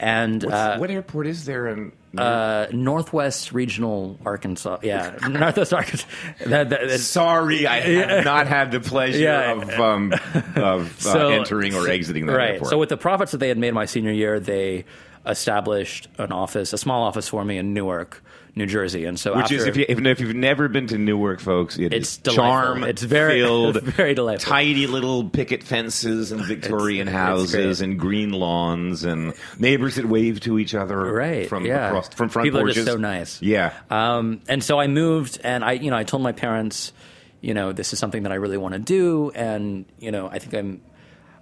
[0.00, 1.92] And uh, what airport is there in?
[2.16, 6.06] uh, Northwest Regional Arkansas, yeah, Northwest Arkansas.
[6.46, 9.52] That, that, that's- Sorry, I have not had the pleasure Yeah.
[9.52, 10.12] of um,
[10.56, 12.50] of uh, So- entering or exiting that right.
[12.52, 12.70] airport.
[12.70, 14.84] So with the profits that they had made my senior year, they
[15.26, 18.22] established an office, a small office for me in Newark,
[18.58, 19.04] New Jersey.
[19.06, 21.78] And so which after, is if you if, if you've never been to Newark, folks,
[21.78, 22.82] it It's charm.
[22.84, 24.50] It's very- filled, very delightful.
[24.50, 27.88] Tidy little picket fences and Victorian it's houses great.
[27.88, 31.86] and green lawns and neighbors that wave to each other Right, from yeah.
[31.88, 32.84] across from front People are porches.
[32.84, 33.40] just so nice.
[33.40, 33.72] Yeah.
[33.90, 36.92] Um, and so I moved, and I, you know, I told my parents,
[37.40, 40.38] you know, this is something that I really want to do, and you know, I
[40.40, 40.80] think I'm,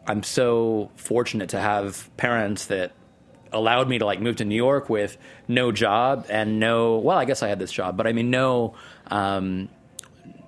[0.07, 2.93] I'm so fortunate to have parents that
[3.53, 5.17] allowed me to like move to New York with
[5.49, 8.75] no job and no, well, I guess I had this job, but I mean, no,
[9.09, 9.69] um,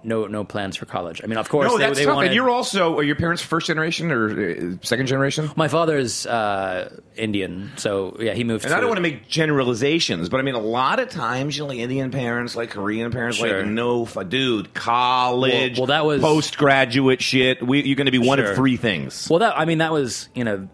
[0.05, 1.21] no no plans for college.
[1.25, 2.15] I mean, of course, No, they, that's they tough.
[2.15, 2.29] wanted.
[2.29, 5.51] And you're also are your parents first generation or uh, second generation?
[5.57, 8.65] my father's uh, Indian, so yeah, he moved.
[8.65, 11.65] And I don't want to make generalizations, but I mean, a lot of times, you
[11.65, 13.59] know, like Indian parents, like Korean parents, Sure.
[13.63, 17.61] like, no, dude, college, Well- well, that was- postgraduate shit.
[17.67, 18.51] We, you're going to be one Sure.
[18.51, 19.29] of three things.
[19.29, 20.69] Well, that I mean, that was you know,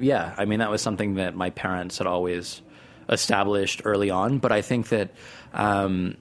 [0.00, 2.62] yeah, I mean, that was something that my parents had always
[3.08, 4.38] established early on.
[4.38, 5.10] But I think that,
[5.52, 6.16] um,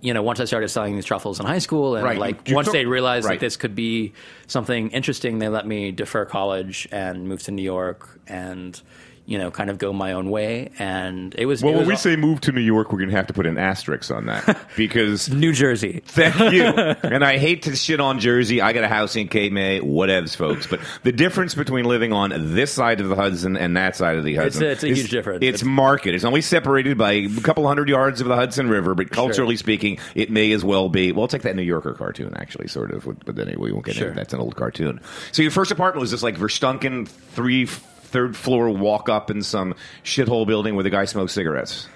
[0.00, 2.18] you know, once I started selling these truffles in high school, and Right.
[2.18, 3.38] like You once took- they realized right.
[3.38, 4.12] that this could be
[4.46, 8.80] something interesting, they let me defer college and move to New York and.
[9.26, 11.62] You know, kind of go my own way, and it was.
[11.62, 13.32] Well, it when was we say move to New York, we're going to have to
[13.32, 16.62] put an asterisk on that because New Jersey, Thank you.
[16.64, 18.60] and I hate to shit on Jersey.
[18.60, 20.66] I got a house in Cape May, whatevs, folks.
[20.66, 24.24] But the difference between living on this side of the Hudson and that side of
[24.24, 25.38] the Hudson, a- it's a huge difference.
[25.42, 26.14] It's, It's- market.
[26.14, 29.98] It's only separated by a couple hundred yards of the Hudson River, but culturally speaking,
[30.14, 31.12] it may as well be.
[31.12, 33.08] Well, it's like that New Yorker cartoon, actually, sort of.
[33.24, 34.08] But anyway, we won't get Sure.
[34.08, 35.00] into That's an old cartoon.
[35.32, 37.68] So your first apartment was this like Verstunken three.
[38.14, 41.88] Third floor walk up in some shithole building where the guy smokes cigarettes.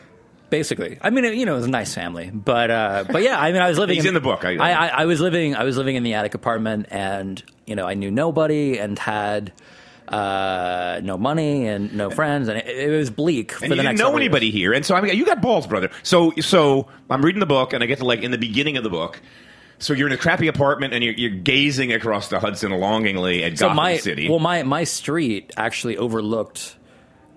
[0.51, 0.99] basically.
[1.01, 3.63] I mean, you know, it was a nice family, but uh, but yeah, I mean,
[3.63, 3.95] I was living.
[3.95, 4.45] He's in the book.
[4.45, 5.55] I- I, I, was living.
[5.55, 9.53] I was living in the attic apartment, and you know, I knew nobody and had
[10.09, 13.83] uh, no money and no friends, and it, it was bleak for and the you
[13.85, 14.55] next didn't know anybody years.
[14.55, 15.91] here, and so I mean, you got balls, brother.
[16.03, 18.83] So, so I'm reading the book, and I get to like in the beginning of
[18.83, 19.21] the book.
[19.81, 23.59] So you're in a crappy apartment, and you're, you're gazing across the Hudson longingly at
[23.59, 24.29] So Gotham my City.
[24.29, 26.77] well, my my street actually overlooked.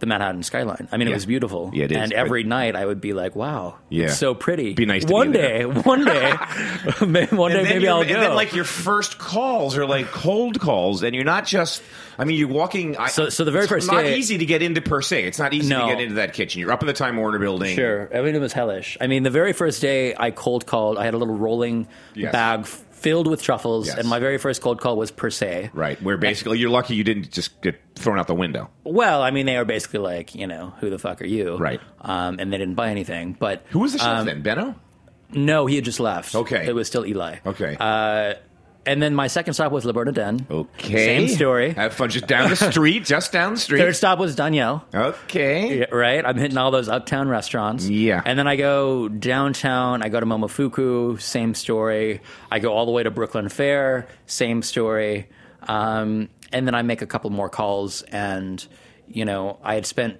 [0.02, 0.88] The Manhattan skyline.
[0.91, 1.14] I mean, Yeah.
[1.14, 1.72] it was beautiful.
[1.74, 1.97] Yeah, it is.
[1.97, 4.06] And every night I would be like, "Wow, Yeah.
[4.06, 6.32] it's so pretty." Be nice to one be day, one day,
[6.99, 8.20] one day, and then maybe I'll and go.
[8.20, 11.82] then like your first calls are like cold calls, and you're not just.
[12.20, 12.97] I mean, you're walking.
[12.97, 13.86] I, So- so the very first.
[13.86, 15.24] it's not day- easy to get into per se.
[15.24, 15.88] It's not easy No.
[15.88, 16.60] to get into that kitchen.
[16.62, 17.76] You're up in the Time Warner building.
[17.76, 18.97] Sure, everything was hellish.
[18.99, 22.32] I mean, the very first day I cold called, I had a little rolling Yes.
[22.32, 23.97] bag filled with truffles, Yes.
[23.97, 25.72] and my very first cold call was per se.
[25.74, 28.70] Right, where basically you're lucky you didn't just get thrown out the window.
[28.84, 31.58] Well, I mean, they were basically like, you know, who the fuck are you?
[31.58, 31.80] Right.
[32.02, 33.34] Um, and they didn't buy anything.
[33.39, 34.41] But Who was the chef um, then?
[34.41, 34.76] Benno.
[35.34, 36.36] No, he had just left.
[36.36, 36.68] Okay.
[36.68, 37.38] it was still Eli.
[37.45, 37.78] Okay.
[37.80, 38.34] Uh,
[38.86, 40.45] and then my second stop was Le Bernardin.
[40.49, 41.06] Okay.
[41.06, 41.74] same story.
[41.74, 42.10] Have fun.
[42.10, 43.06] Just down the street.
[43.06, 43.80] just down the street.
[43.80, 44.84] Third stop was Daniel.
[44.93, 45.86] Okay.
[45.91, 46.26] Right?
[46.26, 47.88] I'm hitting all those uptown restaurants.
[47.88, 48.22] Yeah.
[48.26, 50.02] And then I go downtown.
[50.02, 52.22] I go to Momofuku, same story.
[52.49, 55.30] I go all the way to Brooklyn Fare, same story.
[55.68, 58.66] Um, and then I make a couple more calls, and
[59.08, 60.20] you know, I had spent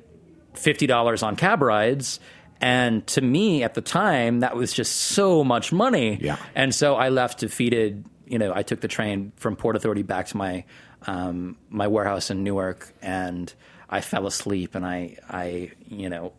[0.53, 2.19] fifty dollars on cab rides.
[2.59, 6.19] And to me, at the time, that was just so much money.
[6.21, 6.38] Yeah.
[6.53, 8.05] And so I left defeated.
[8.27, 10.65] You know, I took the train from Port Authority back to my
[11.07, 13.51] um, my warehouse in Newark, and
[13.89, 16.34] I fell asleep, and I I you know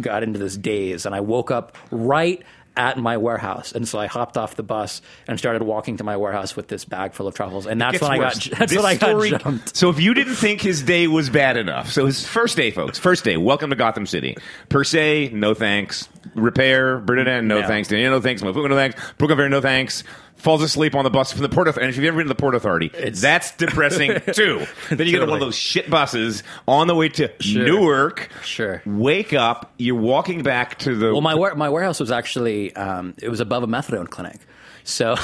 [0.00, 2.42] got into this daze, and I woke up right
[2.76, 6.16] at my warehouse, and so I hopped off the bus and started walking to my
[6.16, 8.86] warehouse with this bag full of truffles, and that's when I got that's This when
[8.86, 9.76] I got jumped.
[9.76, 12.98] So if you didn't think his day was bad enough, so his first day, folks,
[12.98, 14.36] first day, welcome to Gotham City.
[14.68, 16.08] Per se, no thanks.
[16.34, 17.66] Repair, Bernadette, no, No.
[17.66, 17.88] thanks.
[17.88, 18.42] Daniel, no thanks.
[18.42, 19.00] Mofuku, no thanks.
[19.18, 20.04] Brooklyn no thanks.
[20.36, 21.86] Falls asleep on the bus from the Port Authority.
[21.86, 24.64] And if you've ever been to the Port Authority, It's- that's depressing too.
[24.90, 27.64] then you get on one of those shit buses on the way to Sure.
[27.64, 28.28] Newark.
[28.44, 28.82] Sure.
[28.86, 29.72] Wake up.
[29.78, 31.12] You're walking back to the.
[31.12, 34.38] Well, my ware- my warehouse was actually um, it was above a methadone clinic.
[34.84, 35.16] So,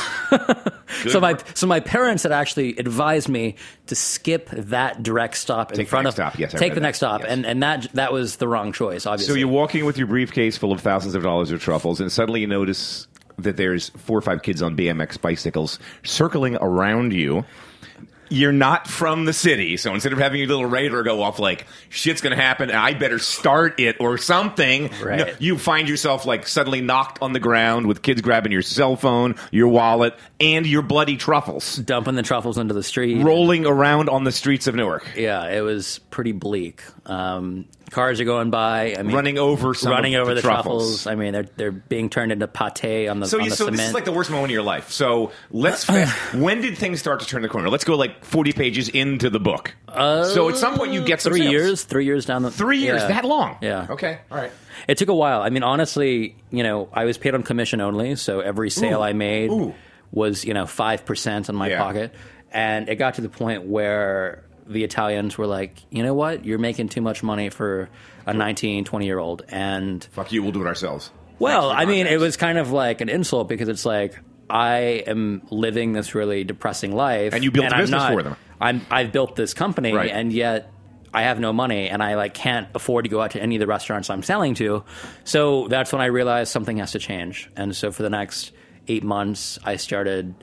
[1.08, 3.54] so my so my parents had actually advised me
[3.86, 6.38] to skip that direct stop in Take the front next of stop.
[6.38, 6.80] Yes, take the that.
[6.80, 7.30] next stop, Yes.
[7.30, 9.06] and and that that was the wrong choice.
[9.06, 12.10] Obviously, So you're walking with your briefcase full of thousands of dollars of truffles, and
[12.10, 13.06] suddenly you notice
[13.38, 17.44] that there's four or five kids on BMX bicycles circling around you.
[18.28, 21.66] You're not from the city, so instead of having your little radar go off like
[21.90, 25.18] shit's to happen, I better start it or something, Right.
[25.18, 28.96] no, you find yourself like suddenly knocked on the ground with kids grabbing your cell
[28.96, 33.22] phone, your wallet, and your bloody truffles dumping the truffles into the street.
[33.22, 35.06] rolling around on the streets of Newark.
[35.14, 36.80] Yeah, it was pretty bleak.
[37.04, 38.96] Um, cars are going by.
[38.98, 41.06] I mean, Running over some running over the the, truffles.
[41.06, 43.64] I mean, they're they're being turned into pate on the So, on you, the so
[43.66, 43.76] cement.
[43.78, 44.90] this is like the worst moment of your life.
[44.90, 46.34] So let's fast.
[46.34, 47.68] when did things start to turn the corner?
[47.70, 49.74] Let's go like forty pages into the book.
[49.94, 51.52] so at some point you get some three sales.
[51.52, 53.08] years, three years down the Three years, yeah.
[53.08, 53.58] that long?
[53.60, 53.86] Yeah.
[53.90, 54.18] Okay.
[54.30, 54.50] All right.
[54.88, 55.42] It took a while.
[55.42, 59.02] I mean, honestly, you know, I was paid on commission only, so every sale Ooh.
[59.02, 59.74] I made Ooh.
[60.10, 61.78] was, you know, five percent in my Yeah.
[61.78, 62.14] pocket,
[62.50, 66.58] and it got to the point where the Italians were like, you know what, you're
[66.58, 67.88] making too much money for
[68.26, 70.42] a 19, 20 year old, and Fuck you.
[70.42, 71.10] We'll do it ourselves.
[71.38, 75.42] well, I mean, it was kind of like an insult because it's like I am
[75.50, 78.36] living this really depressing life, And you built a I'm business not- for them.
[78.60, 80.10] I'm I've built this company, Right.
[80.10, 80.70] and yet
[81.12, 83.60] I have no money, and I like can't afford to go out to any of
[83.60, 84.84] the restaurants I'm selling to.
[85.24, 88.52] So that's when I realized something has to change, and so for the next
[88.88, 90.34] eight months, I started,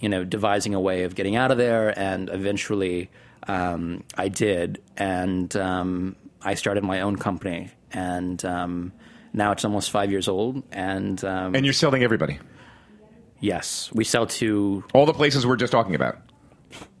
[0.00, 3.08] you know, devising a way of getting out of there, and eventually,
[3.48, 8.92] um, I did, and um, I started my own company, and um,
[9.32, 12.38] now it's almost five years old, and um, And you're selling everybody.
[13.40, 16.18] yes, we sell to All the places we're just talking about.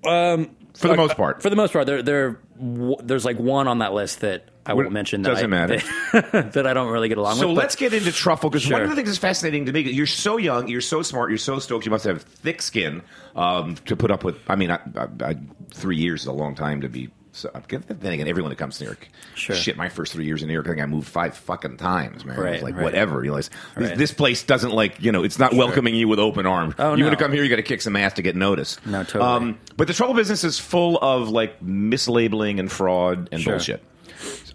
[0.04, 1.42] Um, for the most part.
[1.42, 4.74] For the most part, there, there, w- there's like one on that list that I
[4.74, 5.22] won't mention.
[5.22, 5.78] That doesn't I, matter.
[6.12, 7.56] That, that I don't really get along So with.
[7.56, 9.80] but- let's get into truffle because one of the things that's fascinating to me.
[9.80, 11.86] You're so young, you're so smart, you're so stoked.
[11.86, 13.02] You must have thick skin
[13.34, 14.36] um, to put up with.
[14.48, 15.36] I mean, I, I, I,
[15.72, 17.10] three years is a long time to be.
[17.32, 19.54] So, then again, everyone that comes to New York, Sure.
[19.54, 19.76] shit.
[19.76, 22.36] My first three years in New York, I think I moved five fucking times, man.
[22.36, 22.82] Right, like right.
[22.82, 23.14] whatever.
[23.14, 23.96] You realize this, Right.
[23.96, 26.74] this place doesn't like you know, it's not welcoming you with open arms.
[26.80, 27.06] Oh, you no.
[27.06, 28.80] want to come here, you got to kick some ass to get noticed.
[28.84, 29.54] Um, No, totally.
[29.76, 33.52] but the trouble business is full of like mislabeling and fraud and Sure.
[33.54, 33.82] bullshit.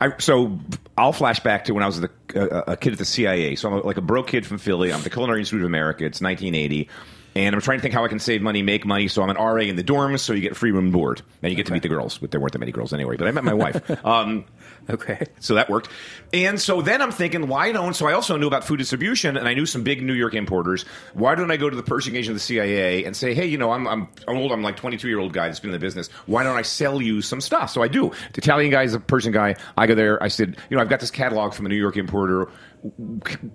[0.01, 0.59] I, so
[0.97, 3.55] I'll flash back to when I was the, uh, a kid at the CIA.
[3.55, 4.91] So I'm like a broke kid from Philly.
[4.91, 6.05] I'm at the Culinary Institute of America.
[6.05, 6.89] It's 1980.
[7.35, 9.09] And I'm trying to think how I can save money, make money.
[9.09, 11.21] So I'm an RA in the dorms, so you get free room and board.
[11.43, 13.17] And you get to meet the girls, but there weren't that many girls anyway.
[13.17, 13.81] But I met my wife.
[14.05, 14.45] Um,
[14.89, 15.25] okay.
[15.39, 15.89] so that worked.
[16.33, 17.93] And so then I'm thinking, why don't?
[17.95, 20.83] So I also knew about food distribution, and I knew some big New York importers.
[21.13, 23.57] Why don't I go to the purchasing agent of the CIA and say, hey, you
[23.57, 24.51] know, I'm I'm old.
[24.51, 26.09] I'm like 22 year old guy that's been in the business.
[26.25, 27.69] Why don't I sell you some stuff?
[27.69, 28.09] So I do.
[28.33, 29.55] The Italian guy is a Persian guy.
[29.77, 30.21] I go there.
[30.21, 32.49] I said, you know, I've got this catalog from a New York importer.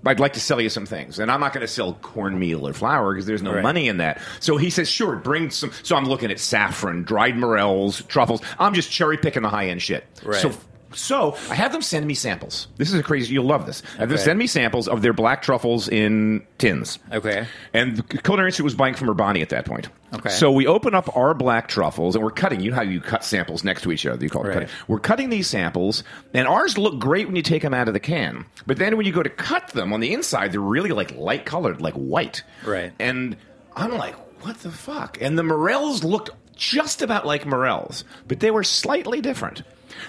[0.07, 2.73] I'd like to sell you some things, and I'm not going to sell cornmeal or
[2.73, 3.63] flour because there's no Right.
[3.63, 4.21] money in that.
[4.41, 8.43] So he says, "Sure, bring some." So I'm looking at saffron, dried morels, truffles.
[8.59, 10.05] I'm just cherry picking the high end shit.
[10.25, 10.41] Right.
[10.41, 10.53] So
[10.93, 12.69] so I have them send me samples.
[12.77, 13.33] This is a crazy.
[13.35, 13.83] You'll love this.
[13.97, 14.25] I have them Okay.
[14.25, 16.99] send me samples of their black truffles in tins.
[17.13, 17.47] Okay.
[17.73, 19.89] And the Culinary Institute was buying from Urbani at that point.
[20.13, 20.31] Okay.
[20.31, 22.61] So we open up our black truffles and we're cutting.
[22.61, 24.23] You know how you cut samples next to each other?
[24.25, 24.55] You call it Right.
[24.55, 24.69] cutting.
[24.89, 26.03] We're cutting these samples,
[26.35, 28.45] and ours look great when you take them out of the can.
[28.67, 31.45] But then when you go to cut them on the inside, they're really like light
[31.45, 32.43] colored, like white.
[32.67, 32.93] Right.
[32.99, 33.37] And
[33.77, 35.19] I'm like, what the fuck?
[35.21, 39.63] And the morels looked just about like morels, but they were slightly different.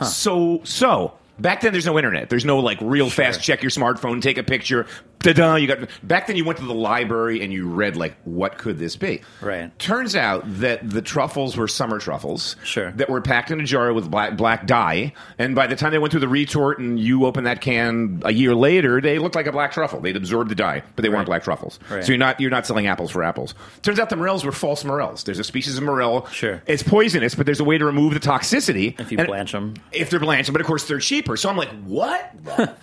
[0.03, 2.29] So, so back then there's no internet.
[2.29, 4.85] There's no like real fast check your smartphone, take a picture.
[5.23, 8.57] Ta-da, you got back then you went to the library and you read like what
[8.57, 9.21] could this be?
[9.41, 9.77] Right.
[9.79, 12.55] Turns out that the truffles were summer truffles.
[12.63, 12.91] Sure.
[12.91, 15.97] That were packed in a jar with black black dye, and by the time they
[15.99, 19.47] went through the retort and you open that can a year later, they looked like
[19.47, 19.99] a black truffle.
[20.01, 21.79] They'd absorbed the dye, but they weren't black truffles.
[21.89, 22.03] Right.
[22.03, 23.53] So you're not you're not selling apples for apples.
[23.81, 25.23] Turns out the morels were false morels.
[25.23, 26.25] There's a species of morel.
[26.27, 26.61] Sure.
[26.65, 30.09] It's poisonous, but there's a way to remove the toxicity If you And- them If
[30.09, 31.35] they're blanched, but of course they're cheaper.
[31.37, 32.31] So I'm like, what?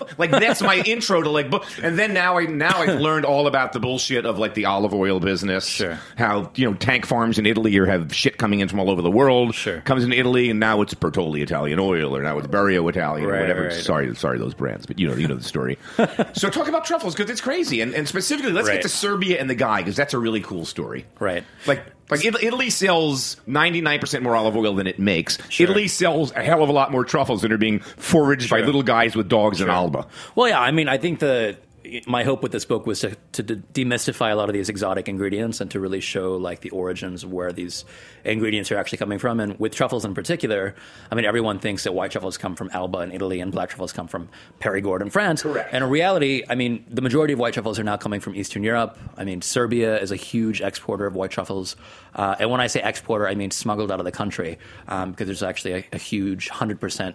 [0.19, 3.47] like that's my intro to like, bu- and then now I now I've learned all
[3.47, 5.67] about the bullshit of like the olive oil business.
[5.67, 5.99] Sure.
[6.17, 9.03] How you know tank farms in Italy or have shit coming in from all over
[9.03, 9.55] the world.
[9.55, 9.81] Sure.
[9.83, 13.41] Comes in Italy, and now it's Bertolli Italian oil, or now it's Berio Italian, or
[13.41, 13.65] whatever.
[13.65, 13.73] right.
[13.73, 15.79] Sorry, sorry those brands, but you know you know the story.
[16.33, 19.49] so talk about truffles because it's crazy, and, and specifically let's get to Serbia and
[19.49, 21.07] the guy because that's a really cool story.
[21.19, 21.45] Right.
[21.67, 25.39] Like like Italy sells 99% more olive oil than it makes.
[25.51, 25.65] Sure.
[25.65, 28.83] Italy sells a hell of a lot more truffles that are being foraged by little
[28.83, 30.07] guys with dogs in Alba.
[30.35, 30.61] Well, yeah.
[30.61, 31.59] I mean, I think the
[32.07, 35.09] my hope with this book was to, to de- demystify a lot of these exotic
[35.09, 37.85] ingredients and to really show like the origins of where these
[38.25, 39.41] ingredients are actually coming from.
[39.41, 40.75] And with truffles in particular,
[41.11, 43.93] I mean, everyone thinks that white truffles come from Alba in Italy and black truffles
[43.93, 44.29] come from
[44.61, 45.43] Perigord in France.
[45.43, 45.73] Correct.
[45.73, 48.63] And in reality, I mean, the majority of white truffles are now coming from Eastern
[48.63, 48.99] Europe.
[49.17, 51.77] I mean, Serbia is a huge exporter of white truffles.
[52.15, 54.59] Uh, and when I say exporter, I mean smuggled out of the country
[54.89, 57.15] um, because there's actually a, a huge 100%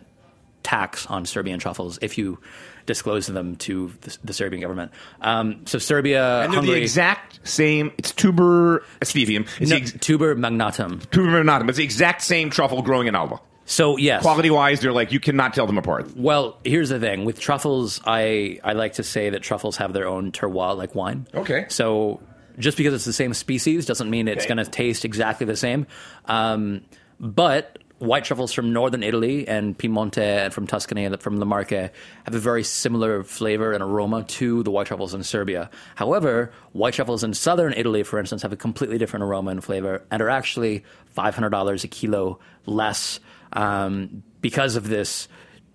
[0.63, 2.39] tax on Serbian truffles if you
[2.85, 4.91] disclose them to the, the Serbian government.
[5.21, 7.91] Um, so Serbia, And they're Hungary, the exact same.
[7.97, 9.47] It's tuber stephium.
[9.59, 11.09] It's no, ex- tuber magnatum.
[11.11, 11.69] tuber magnatum.
[11.69, 13.39] It's the exact same truffle growing in Alba.
[13.65, 16.17] So yes, Quality wise, they're like you cannot tell them apart.
[16.17, 18.01] Well, here's the thing with truffles.
[18.05, 21.27] I I like to say that truffles have their own terroir, like wine.
[21.33, 21.65] Okay.
[21.69, 22.19] So
[22.59, 24.53] just because it's the same species doesn't mean it's Okay.
[24.53, 25.87] going to taste exactly the same.
[26.25, 26.81] Um,
[27.21, 31.71] but white truffles from northern Italy and Piemonte and from Tuscany and from La Marche
[31.71, 35.69] have a very similar flavor and aroma to the white truffles in Serbia.
[35.95, 40.03] However, white truffles in southern Italy, for instance, have a completely different aroma and flavor
[40.11, 40.83] and are actually
[41.17, 43.19] $500 a kilo less
[43.53, 45.27] um, because of this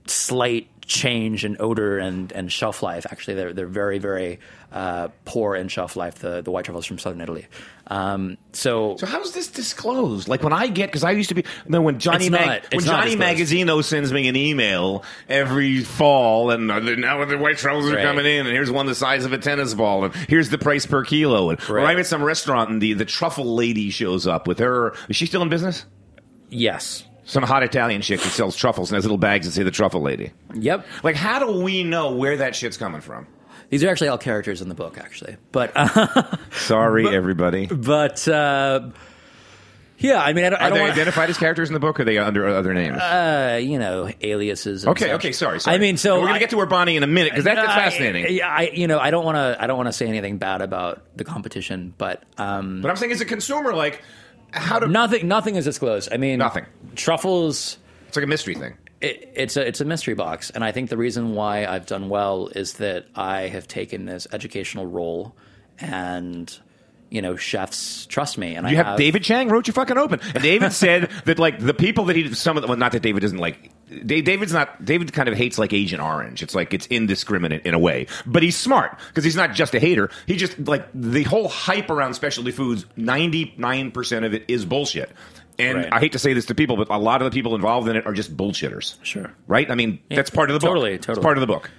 [0.06, 3.06] slight change in odor and, and shelf life.
[3.10, 4.40] Actually, they're they're very very
[4.72, 6.16] uh, poor in shelf life.
[6.16, 7.46] The the white truffles from southern Italy.
[7.90, 10.28] Um, so, So how's this disclosed?
[10.28, 12.84] Like when I get because I used to be no when Johnny Mag- not- when
[12.84, 13.16] Johnny.
[13.16, 18.26] Magazino sends me an email every fall and uh, now the white truffles are coming
[18.26, 21.02] in and here's one the size of a tennis ball and here's the price per
[21.02, 24.58] kilo and or I'm at some restaurant and the the truffle lady shows up with
[24.58, 25.86] her is she still in business?
[26.50, 29.70] yes, Some hot Italian chick that sells truffles and has little bags that say the
[29.70, 30.32] truffle lady.
[30.54, 30.86] yep.
[31.02, 33.26] Like how do we know where that shit's coming from?
[33.70, 35.36] These are actually all characters in the book, actually.
[35.52, 37.66] But uh, Sorry, everybody.
[37.66, 38.88] but uh,
[39.98, 41.80] yeah, I mean, I don't, I Are don't they wanna, identified as characters in the
[41.80, 41.98] book?
[41.98, 42.96] Or are they under other names?
[42.98, 44.84] uh, you know, aliases.
[44.84, 45.14] And okay, such.
[45.16, 45.74] okay, sorry, sorry.
[45.76, 48.26] I mean, so we're gonna I- get to Urbani in a minute because that's fascinating.
[48.36, 49.56] Yeah, I, you know, I don't want to.
[49.62, 53.12] I don't want to say anything bad about the competition, but um, But I'm saying,
[53.12, 54.02] as a consumer, like,
[54.52, 54.86] how to?
[54.86, 55.26] nothing.
[55.28, 56.08] Nothing is disclosed.
[56.12, 56.64] I mean, Nothing.
[56.94, 57.76] Truffles.
[58.06, 58.78] It's like a mystery thing.
[59.00, 62.08] It, it's a it's a mystery box, and I think the reason why I've done
[62.08, 65.36] well is that I have taken this educational role,
[65.78, 66.58] and
[67.10, 70.20] you know, chefs trust me, and You I have, David Chang wrote you fucking open,
[70.34, 73.02] and David said that like the people that he some of the well, not that
[73.02, 73.70] David doesn't like.
[74.04, 74.84] Da- David's not.
[74.84, 76.42] David kind of hates like Agent Orange.
[76.42, 79.80] It's like it's indiscriminate in a way, but he's smart because he's not just a
[79.80, 80.10] hater.
[80.26, 82.84] He just like the whole hype around specialty foods.
[82.96, 85.10] Ninety nine percent of it is bullshit.
[85.58, 85.92] And Right.
[85.92, 87.96] I hate to say this to people, but a lot of the people involved in
[87.96, 88.96] it are just bullshitters.
[89.02, 89.32] Sure.
[89.46, 89.70] right?
[89.70, 90.68] I mean, that's part of the book.
[90.68, 91.22] totally, totally.
[91.22, 91.70] part of the book.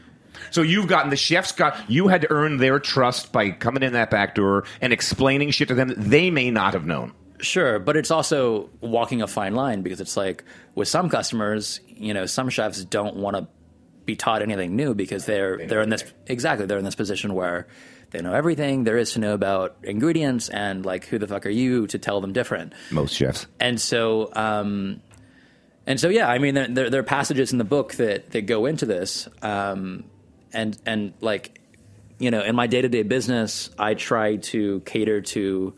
[0.52, 3.94] So you've gotten the chefs got you had to earn their trust by coming in
[3.94, 7.14] that back door and explaining shit to them that they may not have known.
[7.40, 10.44] Sure, but it's also walking a fine line because it's like
[10.76, 13.48] with some customers, you know, some chefs don't want to
[14.06, 16.96] be taught anything new because they're know they are in this exactly they're in this
[16.96, 17.68] position where
[18.12, 21.50] they know everything there is to know about ingredients and like who the fuck are
[21.50, 22.74] you to tell them different.
[22.92, 23.46] Most chefs.
[23.60, 25.02] And so, um,
[25.86, 28.46] and so, yeah, I mean, there, there, there are passages in the book that, that
[28.46, 30.04] go into this, um,
[30.54, 31.60] and and like,
[32.20, 35.74] you know, in my day to day business, I try to cater to,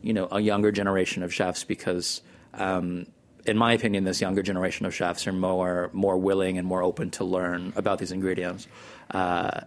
[0.00, 2.22] you know, a younger generation of chefs because,
[2.54, 3.06] um,
[3.46, 7.10] in my opinion, this younger generation of chefs are more more willing and more open
[7.12, 8.66] to learn about these ingredients.
[9.10, 9.62] Uh,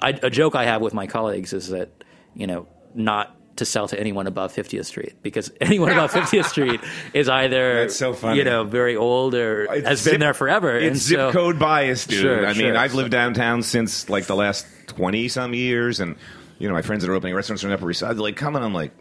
[0.00, 1.90] I, a joke I have with my colleagues is that
[2.34, 6.80] you know not to sell to anyone above 50th Street because anyone above 50th Street
[7.14, 8.38] is either That's so funny.
[8.38, 10.76] you know very old or It's has zip- been there forever.
[10.76, 12.20] It's and zip so, code bias, dude.
[12.20, 12.76] Sure, I mean, sure.
[12.76, 16.16] I've lived downtown since like the last twenty some years, and
[16.58, 18.36] you know, my friends that are opening restaurants on the Upper East Side, they're like
[18.36, 18.62] coming.
[18.62, 18.92] I'm like.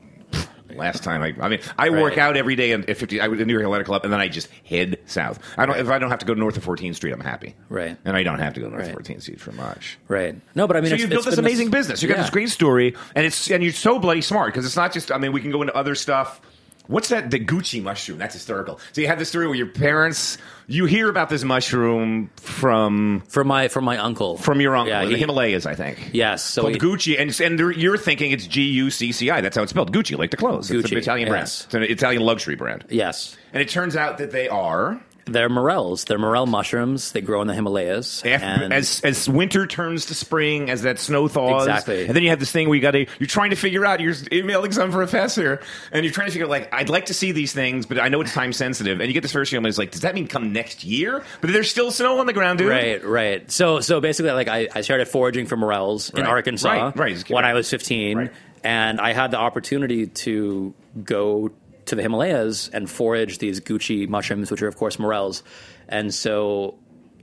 [0.73, 3.21] "Pfft, Last time, I, I mean, I work out every day at 50.
[3.21, 5.39] I was in New York Athletic Club, and then I just head south.
[5.57, 5.77] I don't.
[5.77, 7.55] If I don't have to go north of 14th Street, I'm happy.
[7.69, 7.97] Right.
[8.05, 8.95] And I don't have to go north Right.
[8.95, 9.97] of 14th Street for much.
[10.07, 10.35] Right.
[10.55, 12.01] No, but I mean, so it's, you've built this amazing business.
[12.01, 14.93] You got this great story, and it's and you're so bloody smart because it's not
[14.93, 15.11] just.
[15.11, 16.41] I mean, we can go into other stuff.
[16.87, 17.31] What's that?
[17.31, 18.17] The Gucci mushroom.
[18.17, 18.79] That's historical.
[18.91, 20.37] So you had this story where your parents.
[20.67, 25.05] You hear about this mushroom from from my from my uncle from your uncle, Yeah,
[25.05, 26.09] the he- Himalayas, I think.
[26.13, 29.41] Yes, so called he- Gucci, and and you're thinking it's G U C C I.
[29.41, 29.93] That's how it's spelled.
[29.93, 30.71] Gucci, like the clothes.
[30.71, 31.65] It's an Gucci, Italian yes.
[31.65, 31.83] brand.
[31.85, 32.85] It's an Italian luxury brand.
[32.89, 36.03] Yes, And it turns out that they are they're morels.
[36.05, 37.11] They're morel mushrooms.
[37.13, 38.21] They grow in the Himalayas.
[38.25, 42.05] Af- and as as winter turns to spring, as that snow thaws, Exactly.
[42.07, 43.99] and then you have this thing where you got to you're trying to figure out.
[43.99, 45.61] You're emailing some professor,
[45.91, 48.09] and you're trying to figure out like I'd like to see these things, but I
[48.09, 48.99] know it's time sensitive.
[48.99, 51.23] And you get this first email, and it's like, does that mean come next year?
[51.41, 52.69] But there's still snow on the ground, dude.
[52.69, 53.49] Right, right.
[53.51, 57.29] So, so basically, like I, I started foraging for morels in Right, Arkansas right, right.
[57.29, 58.31] when I was 15, Right.
[58.63, 61.51] and I had the opportunity to go
[61.85, 65.43] to the Himalayas and forage these Gucci mushrooms, which are of course morels.
[65.87, 66.79] And so,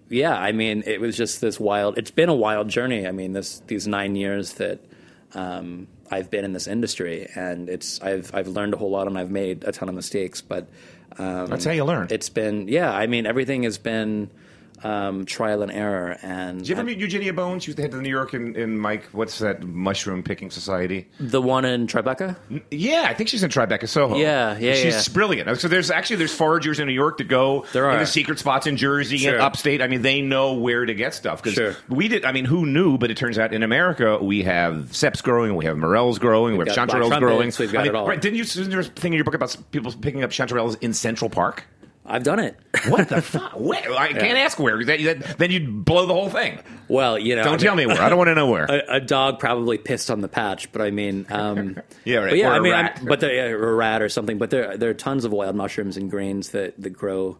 [0.09, 1.99] yeah, I mean, it was just this wild.
[1.99, 3.07] It's been a wild journey.
[3.07, 4.85] I mean, this these nine years that
[5.35, 9.17] um, I've been in this industry, and it's I've I've learned a whole lot, and
[9.19, 10.69] I've made a ton of mistakes, but.
[11.19, 12.07] Um, That's how you learn.
[12.11, 12.93] It's been yeah.
[12.93, 14.31] I mean, everything has been
[14.83, 16.19] um, trial and error.
[16.23, 17.65] And Did you ever meet Eugenia Bones?
[17.65, 19.05] She was the head of the New York and, and Mike.
[19.13, 21.09] What's that mushroom picking society?
[21.19, 22.37] the one in Tribeca.
[22.71, 24.17] Yeah, I think she's in Tribeca, Soho.
[24.17, 25.13] Yeah, yeah, She's yeah.
[25.15, 25.61] brilliant.
[25.61, 27.99] So there's actually there's foragers in New York that go There in are.
[28.01, 29.35] the secret spots in Jersey Sure.
[29.35, 29.83] and upstate.
[29.83, 31.77] I mean, they know where to get stuff because Sure.
[31.89, 32.25] we did.
[32.25, 32.99] I mean, who knew?
[32.99, 36.67] But it turns out in America we have ceps growing, we have morels growing, we
[36.67, 37.53] have chanterelles growing.
[37.59, 38.07] we've got I mean, it all.
[38.09, 38.21] Right?
[38.21, 38.43] Didn't you?
[38.43, 41.65] Isn't there a thing in your book about people picking up chanterelles in Central Park?
[42.11, 42.57] I've done it.
[42.89, 43.53] What the fuck?
[43.59, 43.93] Where?
[43.93, 44.85] I can't ask where.
[44.85, 46.59] That, that, then you'd blow the whole thing.
[46.89, 48.01] Well, you know, Don't I tell me where.
[48.03, 48.65] I don't want to know where.
[48.69, 52.31] A, a dog probably pissed on the patch, but I mean, um, Yeah, right.
[52.31, 53.01] But yeah, Or I a mean, rat.
[53.07, 54.39] but there, or a rat or something.
[54.39, 57.39] But there, there are tons of wild mushrooms and grains that that grow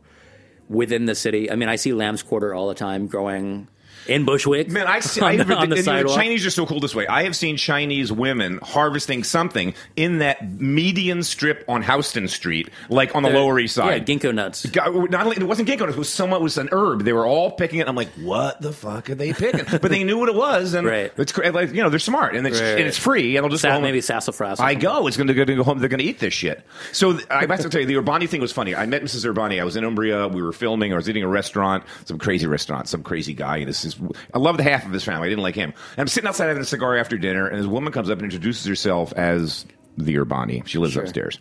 [0.69, 1.51] within the city.
[1.51, 3.67] I mean, I see lamb's quarter all the time growing
[4.07, 4.69] in Bushwick.
[4.69, 5.21] Man, I see.
[5.23, 6.15] on, I the, on the and, you.
[6.15, 7.07] Chinese are so cool this way.
[7.07, 13.15] I have seen Chinese women harvesting something in that median strip on Houston Street, like
[13.15, 14.09] on the They're- Lower East Side.
[14.09, 14.67] Yeah, ginkgo nuts.
[14.67, 17.03] God, uh, Not only it wasn't ginkgo, it was somewhat was an herb.
[17.05, 17.89] They were all picking it.
[17.89, 19.65] I'm like, what the fuck are they picking?
[19.71, 21.13] but they knew what it was, and Right.
[21.17, 22.79] it's like you know they're smart, and it's Right.
[22.79, 24.61] and it's free, and they'll just Sa- go maybe sassafras.
[24.61, 25.07] I go.
[25.07, 25.79] It's going to go home.
[25.79, 26.65] They're going to eat this shit.
[26.93, 28.75] So th- I have to tell you, the Urbani thing was funny.
[28.75, 29.31] I met Mrs.
[29.33, 29.61] Urbani.
[29.61, 30.29] I was in Umbria.
[30.29, 30.93] We were filming.
[30.93, 33.65] I was eating a restaurant, some crazy restaurant, some crazy guy.
[33.65, 34.01] This is.
[34.35, 35.27] I loved the half of his family.
[35.27, 35.71] I didn't like him.
[35.71, 38.25] And I'm sitting outside having a cigar after dinner, and this woman comes up and
[38.25, 39.67] introduces herself as
[39.97, 40.67] the Urbani.
[40.67, 41.39] She lives upstairs.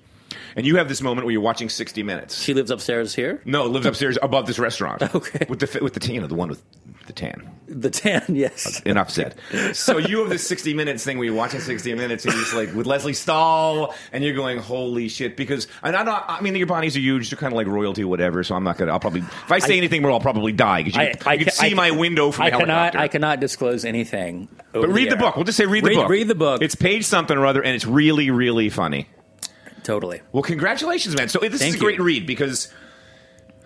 [0.55, 2.41] And you have this moment where you're watching 60 Minutes.
[2.41, 3.41] She lives upstairs here.
[3.45, 5.03] No, lives upstairs above this restaurant.
[5.15, 5.45] Okay.
[5.49, 6.63] With the with the you know the one with
[7.09, 7.49] the tan.
[7.67, 8.81] The tan, yes.
[8.81, 9.35] Enough said.
[9.75, 12.55] So you have this 60 minutes thing where you're watching 60 minutes and you're just
[12.55, 15.35] like with Lesley Stahl and you're going, holy shit.
[15.35, 17.29] Because, and I'm not, I mean, Urbanis are huge.
[17.29, 18.43] They're kind of like royalty or whatever.
[18.43, 20.51] So I'm not going to, I'll probably, if I say I- anything more, I'll probably
[20.51, 20.83] die.
[20.83, 22.67] Because you, I, can- I you can see I- my window from I the cannot.
[22.75, 22.99] helicopter.
[22.99, 24.47] I cannot disclose anything.
[24.73, 25.17] over but read the air.
[25.17, 25.35] book.
[25.35, 26.09] We'll just say read the book.
[26.09, 26.61] read the book.
[26.61, 29.07] It's page something or other and it's really, really funny.
[29.83, 30.21] Totally.
[30.31, 31.29] Well, congratulations, man.
[31.29, 32.03] So this Thank is a great you.
[32.03, 32.71] read because.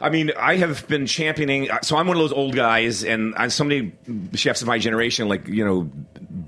[0.03, 1.71] I mean, I have been championing.
[1.71, 3.93] Uh, so I'm one of those old guys, and I, so many
[4.33, 5.89] chefs of my generation, like you know,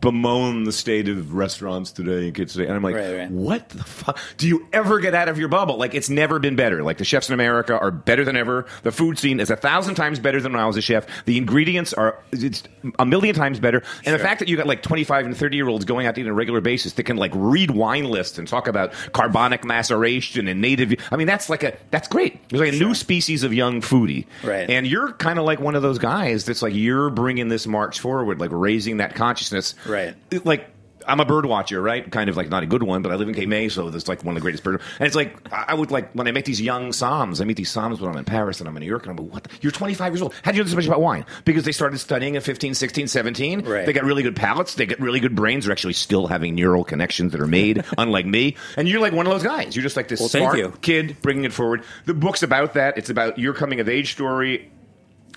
[0.01, 2.65] bemoan the state of restaurants today and kids today.
[2.65, 3.31] And I'm like, Right, right.
[3.31, 4.19] what the fuck?
[4.37, 5.77] Do you ever get out of your bubble?
[5.77, 6.83] Like, it's never been better.
[6.83, 8.65] Like the chefs in America are better than ever.
[8.83, 11.05] The food scene is a thousand times better than when I was a chef.
[11.25, 12.63] The ingredients are it's
[12.99, 13.83] a million times better.
[14.05, 16.21] And the fact that you got like 25 and 30 year olds going out to
[16.21, 19.63] eat on a regular basis that can like read wine lists and talk about carbonic
[19.63, 20.93] maceration and native.
[21.09, 22.49] I mean, that's like a that's great.
[22.49, 24.25] There's like a new species of young foodie.
[24.43, 24.69] Right.
[24.69, 27.99] And you're kind of like one of those guys that's like you're bringing this march
[27.99, 29.75] forward, like raising that consciousness.
[29.87, 30.15] Right.
[30.43, 30.69] Like
[31.07, 32.09] I'm a bird watcher, right?
[32.11, 34.23] Kind of like not a good one, but I live in May, so that's like
[34.23, 34.81] one of the greatest bird.
[34.99, 37.71] And it's like I would like when I meet these young somms, I meet these
[37.71, 39.43] somms when I'm in Paris and I'm in New York, and I'm like, what?
[39.43, 39.49] The?
[39.61, 40.33] You're 25 years old.
[40.43, 41.25] How do you know this much about wine?
[41.43, 43.61] Because they started studying at 15, 16, 17.
[43.65, 43.85] Right.
[43.85, 44.75] They got really good palates.
[44.75, 45.65] They get really good brains.
[45.65, 48.55] They're actually still having neural connections that are made, unlike me.
[48.77, 49.75] And you're like one of those guys.
[49.75, 51.83] You're just like this Well, smart kid bringing it forward.
[52.05, 52.97] The book's about that.
[52.97, 54.71] It's about your coming of age story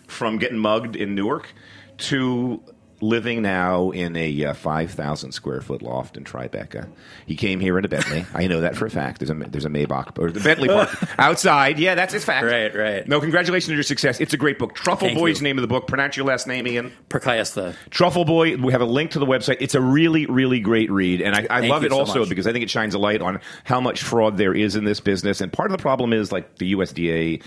[0.07, 1.53] from getting mugged in Newark
[1.99, 2.63] to
[3.01, 6.89] living now in a uh, 5,000 square foot loft in Tribeca.
[7.27, 8.25] He came here in a Bentley.
[8.35, 9.21] I know that for a fact.
[9.21, 11.79] There's a there's a Maybach or the Bentley Park outside.
[11.79, 12.45] Yeah, that's his fact.
[12.45, 13.07] Right, right.
[13.09, 14.21] No, congratulations on your success.
[14.21, 14.75] It's a great book.
[14.75, 15.45] Truffle Thank Boy's you.
[15.45, 15.87] name of the book.
[15.87, 16.93] Pronounce your last name, Ian.
[17.09, 17.75] Purkayastha.
[17.91, 18.57] Truffle Boy.
[18.57, 19.59] We have a link to the website.
[19.61, 22.29] It's a really, really great read, and I, I love it so also much.
[22.29, 25.01] because I think it shines a light on how much fraud there is in this
[25.01, 25.41] business.
[25.41, 27.43] And part of the problem is like the USDA,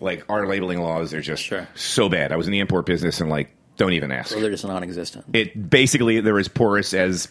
[0.00, 1.68] like our labeling laws, are just Sure.
[1.74, 2.32] so bad.
[2.32, 4.30] I was in the import business, and like, don't even ask.
[4.32, 5.24] Well, they're just non-existent.
[5.32, 7.28] It basically they're as porous as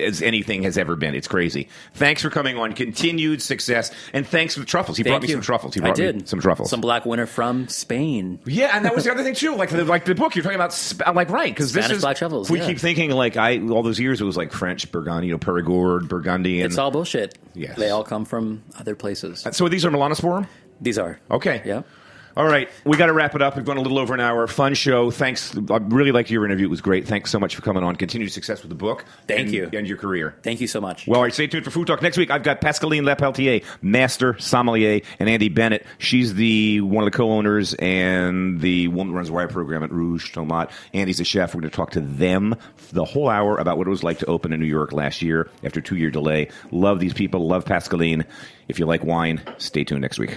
[0.00, 1.14] as anything has ever been.
[1.14, 1.68] It's crazy.
[1.94, 2.74] Thanks for coming on.
[2.74, 4.96] Continued success, and thanks for the truffles.
[4.98, 5.74] He brought Thank me some truffles.
[5.74, 6.70] He I brought did me some truffles.
[6.70, 8.38] Some black winter from Spain.
[8.44, 9.54] Yeah, and that was the other thing too.
[9.56, 10.72] Like the, like the book you're talking about.
[10.76, 12.66] Sp- I'm like right because this is black truffles, We yeah.
[12.66, 16.08] keep thinking like I all those years it was like French Burgundy, you know, Perigord,
[16.08, 17.38] Burgundy, It's all bullshit.
[17.54, 17.76] Yes.
[17.78, 19.46] They all come from other places.
[19.52, 20.46] so these are Melanosporum.
[20.80, 21.18] These are.
[21.30, 21.62] Okay.
[21.64, 21.82] Yeah.
[22.38, 23.56] All right, we got to wrap it up.
[23.56, 24.46] We've gone a little over an hour.
[24.46, 25.10] Fun show.
[25.10, 25.56] Thanks.
[25.56, 26.66] I really liked your interview.
[26.66, 27.04] It was great.
[27.04, 27.96] Thanks so much for coming on.
[27.96, 29.04] Continued success with the book.
[29.26, 29.68] Thank and- you.
[29.72, 30.36] and your career.
[30.44, 31.08] Thank you so much.
[31.08, 32.00] Well, all right, stay tuned for Food Talk.
[32.00, 35.84] Next week, I've got Pascaline Lepeltier, Master Sommelier, and Andy Bennett.
[35.98, 39.90] She's the one of the co-owners and the woman who runs the Wire program at
[39.90, 40.70] Rouge Tomate.
[40.94, 41.56] Andy's a chef.
[41.56, 42.54] We're going to talk to them
[42.92, 45.50] the whole hour about what it was like to open in New York last year
[45.64, 46.50] after a two-year delay.
[46.70, 47.48] Love these people.
[47.48, 48.24] Love Pascaline.
[48.68, 50.36] If you like wine, stay tuned next week.